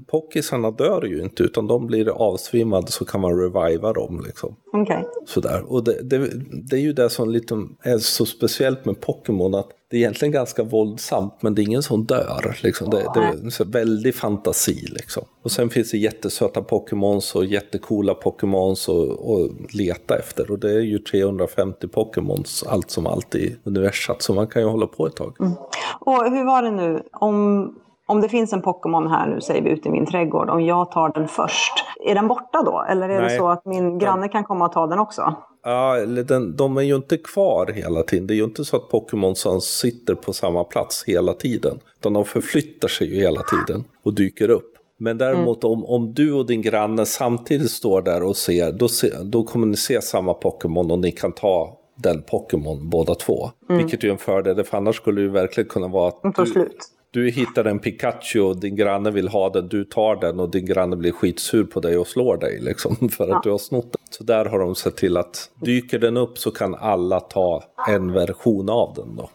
pockisarna 0.08 0.72
dör 0.72 1.06
ju 1.06 1.22
inte 1.22 1.44
utan 1.44 1.68
de 1.68 1.88
blir 1.88 2.10
avsvimmade 2.10 2.92
så 2.92 3.06
kan 3.06 3.22
man 3.22 3.40
reviva 3.40 3.94
dem. 3.94 4.24
Liksom. 4.28 4.56
Okay. 4.74 5.04
Sådär. 5.28 5.72
Och 5.72 5.84
det, 5.84 6.02
det, 6.04 6.32
det, 6.70 6.76
är 6.76 6.82
ju 6.82 6.94
det 6.94 7.10
som 7.10 7.30
liksom 7.30 7.78
är 7.84 7.98
så 7.98 8.26
speciellt 8.26 8.86
med 8.86 9.02
Pokémon 9.02 9.56
att 9.56 9.70
det 9.90 9.98
är 9.98 10.00
egentligen 10.00 10.32
ganska 10.32 10.64
våldsamt 10.64 11.42
men 11.42 11.56
det 11.56 11.62
är 11.62 11.64
ingen 11.64 11.84
som 11.84 12.06
dör. 12.06 12.58
Liksom. 12.64 12.90
Det, 12.90 13.12
det 13.14 13.20
är 13.20 13.62
en 13.62 13.72
väldig 13.72 14.16
fantasi. 14.16 14.88
Liksom. 14.90 15.24
Och 15.44 15.52
sen 15.52 15.70
finns 15.70 15.92
det 15.92 15.98
jättesöta 15.98 16.62
Pokémons 16.62 17.36
och 17.36 17.46
jättekola 17.46 18.14
Pokémons 18.14 18.90
att 18.90 19.74
leta 19.74 20.18
efter. 20.18 20.52
Och 20.52 20.60
det 20.60 20.72
är 20.72 20.82
ju 20.82 21.00
350 21.00 21.88
Pokémons 21.88 22.64
allt 22.68 22.92
som 22.92 23.08
allt 23.08 23.36
i 23.36 23.56
universat 23.64 24.22
så 24.22 24.34
man 24.34 24.48
kan 24.48 24.62
ju 24.62 24.68
hålla 24.68 24.88
på 24.88 25.08
ett 25.08 25.16
tag. 25.16 25.36
Mm. 25.40 25.52
Och 26.00 26.32
hur 26.32 26.46
var 26.46 26.62
det 26.62 26.72
nu? 26.72 27.04
Om 27.12 27.76
om 28.08 28.22
det 28.22 28.30
finns 28.30 28.54
en 28.54 28.62
Pokémon 28.62 29.08
här 29.08 29.28
nu, 29.28 29.42
säger 29.42 29.62
vi, 29.62 29.70
ute 29.70 29.88
i 29.88 29.92
min 29.92 30.06
trädgård, 30.06 30.50
om 30.50 30.62
jag 30.62 30.92
tar 30.92 31.10
den 31.14 31.28
först, 31.28 31.74
är 32.06 32.16
den 32.16 32.28
borta 32.28 32.64
då? 32.66 32.86
Eller 32.90 33.10
är 33.10 33.22
Nej. 33.22 33.30
det 33.30 33.38
så 33.38 33.48
att 33.50 33.66
min 33.66 34.00
granne 34.00 34.28
kan 34.28 34.44
komma 34.44 34.66
och 34.66 34.72
ta 34.72 34.88
den 34.88 35.00
också? 35.00 35.36
Ja, 35.64 36.06
den, 36.06 36.56
de 36.56 36.78
är 36.78 36.82
ju 36.82 36.96
inte 36.96 37.18
kvar 37.18 37.68
hela 37.68 38.04
tiden. 38.04 38.28
Det 38.28 38.34
är 38.34 38.36
ju 38.36 38.44
inte 38.44 38.66
så 38.66 38.76
att 38.76 38.90
Pokémon 38.90 39.36
sitter 39.62 40.16
på 40.16 40.34
samma 40.34 40.64
plats 40.64 41.04
hela 41.08 41.34
tiden. 41.34 41.80
Utan 42.00 42.14
de 42.14 42.26
förflyttar 42.26 42.88
sig 42.88 43.08
ju 43.08 43.22
hela 43.22 43.42
tiden 43.42 43.84
och 44.04 44.14
dyker 44.14 44.50
upp. 44.50 44.74
Men 45.00 45.18
däremot 45.18 45.64
mm. 45.64 45.74
om, 45.74 45.86
om 45.86 46.14
du 46.14 46.34
och 46.34 46.46
din 46.46 46.62
granne 46.62 47.06
samtidigt 47.06 47.72
står 47.72 48.02
där 48.02 48.24
och 48.24 48.38
ser, 48.38 48.72
då, 48.72 48.88
se, 48.88 49.12
då 49.24 49.44
kommer 49.44 49.68
ni 49.68 49.78
se 49.78 50.02
samma 50.02 50.34
Pokémon 50.34 50.92
och 50.92 51.00
ni 51.00 51.12
kan 51.12 51.32
ta 51.32 51.78
den 51.96 52.22
Pokémon 52.22 52.90
båda 52.90 53.16
två. 53.16 53.50
Mm. 53.70 53.82
Vilket 53.82 54.04
är 54.04 54.08
en 54.08 54.18
fördel, 54.18 54.64
för 54.64 54.78
annars 54.78 54.96
skulle 54.96 55.22
det 55.22 55.30
verkligen 55.30 55.70
kunna 55.70 55.88
vara 55.88 56.08
att 56.08 56.36
du, 56.36 56.46
slut. 56.46 56.78
Du 57.18 57.30
hittar 57.30 57.66
en 57.66 57.80
Pikachu 57.80 58.42
och 58.42 58.60
din 58.60 58.76
granne 58.76 59.12
vill 59.12 59.28
ha 59.28 59.50
den, 59.50 59.68
du 59.68 59.84
tar 59.84 60.16
den 60.16 60.40
och 60.40 60.50
din 60.50 60.66
granne 60.66 60.96
blir 60.96 61.12
skitsur 61.12 61.64
på 61.64 61.80
dig 61.80 61.98
och 61.98 62.08
slår 62.08 62.38
dig 62.38 62.60
liksom 62.62 62.96
för 63.18 63.24
att 63.24 63.30
ja. 63.30 63.42
du 63.44 63.52
har 63.52 63.58
snott 63.58 63.84
den. 63.84 64.02
Så 64.10 64.24
där 64.24 64.46
har 64.46 64.60
de 64.60 64.76
sett 64.76 64.98
till 64.98 65.18
att 65.18 65.50
dyker 65.56 66.00
den 66.00 66.18
upp 66.18 66.38
så 66.38 66.52
kan 66.52 66.76
alla 66.76 67.20
ta 67.20 67.64
en 67.88 68.14
version 68.14 68.70
av 68.70 68.94
den 68.96 69.16
då. 69.16 69.30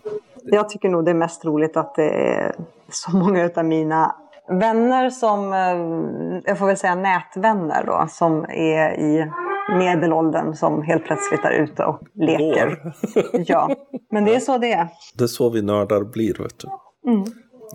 Jag 0.45 0.69
tycker 0.69 0.89
nog 0.89 1.05
det 1.05 1.11
är 1.11 1.15
mest 1.15 1.45
roligt 1.45 1.77
att 1.77 1.95
det 1.95 2.11
är 2.11 2.55
så 2.91 3.17
många 3.17 3.51
av 3.57 3.65
mina 3.65 4.17
vänner 4.49 5.11
som, 5.11 5.53
eh, 5.53 6.51
jag 6.51 6.59
får 6.59 6.67
väl 6.67 6.77
säga 6.77 6.95
nätvänner 6.95 7.85
då, 7.87 8.07
som 8.09 8.45
är 8.45 9.01
i 9.01 9.31
medelåldern 9.79 10.55
som 10.55 10.83
helt 10.83 11.05
plötsligt 11.05 11.45
är 11.45 11.53
ute 11.53 11.85
och 11.85 12.01
leker. 12.15 12.95
ja, 13.47 13.71
men 14.11 14.25
det 14.25 14.35
är 14.35 14.41
så 14.41 14.59
det 14.59 14.73
är. 14.73 14.89
Det 15.19 15.25
är 15.25 15.29
så 15.29 15.51
vi 15.51 15.63
nördar 15.63 16.01
blir, 16.01 16.43
vet 16.43 16.59
du. 16.59 16.69
Mm. 17.11 17.25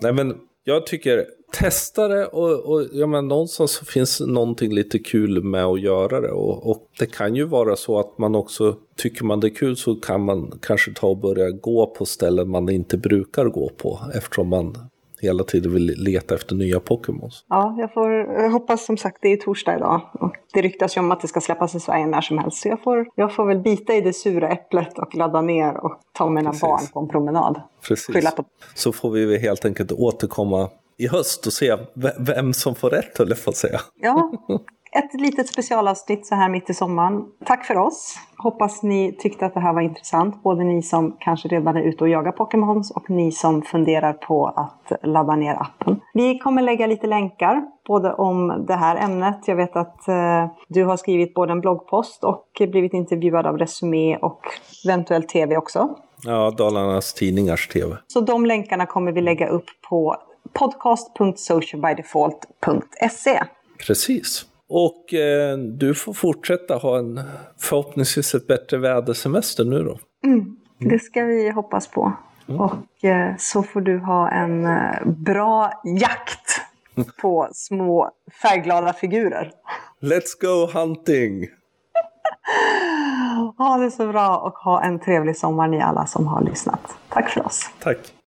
Nej, 0.02 0.12
men 0.12 0.34
jag 0.64 0.86
tycker 0.86 1.26
testa 1.52 2.08
det 2.08 2.26
och, 2.26 2.72
och 2.72 2.86
ja, 2.92 3.06
men 3.06 3.28
någonstans 3.28 3.72
så 3.72 3.84
finns 3.84 4.20
någonting 4.20 4.74
lite 4.74 4.98
kul 4.98 5.42
med 5.42 5.64
att 5.64 5.80
göra 5.80 6.20
det. 6.20 6.30
Och, 6.30 6.70
och, 6.70 6.88
det 6.98 7.06
kan 7.06 7.36
ju 7.36 7.44
vara 7.44 7.76
så 7.76 7.98
att 8.00 8.18
man 8.18 8.34
också, 8.34 8.76
tycker 8.96 9.24
man 9.24 9.40
det 9.40 9.46
är 9.46 9.54
kul 9.54 9.76
så 9.76 9.94
kan 9.94 10.24
man 10.24 10.58
kanske 10.62 10.92
ta 10.92 11.06
och 11.06 11.18
börja 11.18 11.50
gå 11.50 11.86
på 11.86 12.06
ställen 12.06 12.50
man 12.50 12.68
inte 12.68 12.98
brukar 12.98 13.44
gå 13.44 13.70
på 13.76 14.00
eftersom 14.14 14.48
man 14.48 14.76
hela 15.20 15.44
tiden 15.44 15.72
vill 15.72 15.86
leta 15.96 16.34
efter 16.34 16.54
nya 16.54 16.80
Pokémons. 16.80 17.44
Ja, 17.48 17.76
jag 17.78 17.92
får 17.94 18.10
jag 18.12 18.50
hoppas 18.50 18.86
som 18.86 18.96
sagt, 18.96 19.18
det 19.20 19.32
är 19.32 19.36
torsdag 19.36 19.76
idag. 19.76 20.00
Och 20.12 20.36
det 20.52 20.62
ryktas 20.62 20.96
ju 20.96 21.00
om 21.00 21.10
att 21.10 21.20
det 21.20 21.28
ska 21.28 21.40
släppas 21.40 21.74
i 21.74 21.80
Sverige 21.80 22.06
när 22.06 22.20
som 22.20 22.38
helst. 22.38 22.62
Så 22.62 22.68
jag 22.68 22.82
får, 22.82 23.06
jag 23.14 23.34
får 23.34 23.46
väl 23.46 23.58
bita 23.58 23.94
i 23.94 24.00
det 24.00 24.12
sura 24.12 24.48
äpplet 24.48 24.98
och 24.98 25.14
ladda 25.14 25.40
ner 25.40 25.84
och 25.84 26.00
ta 26.12 26.28
mina 26.28 26.50
Precis. 26.50 26.62
barn 26.62 26.80
på 26.92 27.00
en 27.00 27.08
promenad. 27.08 27.60
Precis. 27.88 28.34
På... 28.34 28.44
Så 28.74 28.92
får 28.92 29.10
vi 29.10 29.38
helt 29.38 29.64
enkelt 29.64 29.92
återkomma 29.92 30.70
i 30.98 31.08
höst 31.08 31.46
och 31.46 31.52
se 31.52 31.76
vem 32.18 32.52
som 32.52 32.74
får 32.74 32.90
rätt, 32.90 33.18
höll 33.18 33.28
jag 33.28 33.44
på 33.44 33.50
att 33.50 33.56
säga. 33.56 33.80
Ja, 34.00 34.32
ett 34.92 35.20
litet 35.20 35.48
specialavsnitt 35.48 36.26
så 36.26 36.34
här 36.34 36.48
mitt 36.48 36.70
i 36.70 36.74
sommaren. 36.74 37.24
Tack 37.44 37.64
för 37.64 37.76
oss! 37.76 38.18
Hoppas 38.36 38.82
ni 38.82 39.16
tyckte 39.18 39.46
att 39.46 39.54
det 39.54 39.60
här 39.60 39.72
var 39.72 39.80
intressant. 39.80 40.42
Både 40.42 40.64
ni 40.64 40.82
som 40.82 41.16
kanske 41.20 41.48
redan 41.48 41.76
är 41.76 41.82
ute 41.82 42.04
och 42.04 42.10
jagar 42.10 42.32
Pokémons 42.32 42.90
och 42.90 43.10
ni 43.10 43.32
som 43.32 43.62
funderar 43.62 44.12
på 44.12 44.46
att 44.46 44.92
ladda 45.02 45.36
ner 45.36 45.54
appen. 45.54 46.00
Vi 46.14 46.38
kommer 46.38 46.62
lägga 46.62 46.86
lite 46.86 47.06
länkar 47.06 47.62
både 47.86 48.12
om 48.12 48.64
det 48.68 48.74
här 48.74 48.96
ämnet. 48.96 49.38
Jag 49.46 49.56
vet 49.56 49.76
att 49.76 50.08
eh, 50.08 50.46
du 50.68 50.84
har 50.84 50.96
skrivit 50.96 51.34
både 51.34 51.52
en 51.52 51.60
bloggpost 51.60 52.24
och 52.24 52.44
blivit 52.58 52.92
intervjuad 52.92 53.46
av 53.46 53.58
Resumé 53.58 54.16
och 54.16 54.40
eventuellt 54.84 55.28
tv 55.28 55.56
också. 55.56 55.88
Ja, 56.24 56.50
Dalarnas 56.50 57.14
Tidningars 57.14 57.68
tv. 57.68 57.96
Så 58.06 58.20
de 58.20 58.46
länkarna 58.46 58.86
kommer 58.86 59.12
vi 59.12 59.20
lägga 59.20 59.48
upp 59.48 59.66
på 59.88 60.16
podcast.socialbydefault.se. 60.52 63.42
Precis. 63.86 64.47
Och 64.68 65.14
eh, 65.14 65.58
du 65.58 65.94
får 65.94 66.12
fortsätta 66.12 66.76
ha 66.76 66.98
en 66.98 67.20
förhoppningsvis 67.58 68.34
ett 68.34 68.46
bättre 68.46 68.78
vädersemester 68.78 69.64
nu 69.64 69.82
då. 69.82 69.98
Mm, 70.24 70.56
det 70.78 70.98
ska 70.98 71.24
vi 71.24 71.50
hoppas 71.50 71.88
på. 71.88 72.12
Mm. 72.48 72.60
Och 72.60 73.04
eh, 73.04 73.34
så 73.38 73.62
får 73.62 73.80
du 73.80 73.98
ha 73.98 74.30
en 74.30 74.66
eh, 74.66 75.06
bra 75.06 75.82
jakt 76.00 76.60
på 77.20 77.48
små 77.52 78.10
färgglada 78.42 78.92
figurer. 78.92 79.52
Let's 80.00 80.40
go 80.40 80.78
hunting! 80.78 81.48
ha 83.58 83.76
det 83.76 83.90
så 83.90 84.08
bra 84.08 84.36
och 84.36 84.54
ha 84.54 84.82
en 84.82 85.00
trevlig 85.00 85.36
sommar 85.36 85.68
ni 85.68 85.82
alla 85.82 86.06
som 86.06 86.26
har 86.26 86.42
lyssnat. 86.42 86.96
Tack 87.08 87.30
för 87.30 87.46
oss. 87.46 87.70
Tack. 87.78 88.12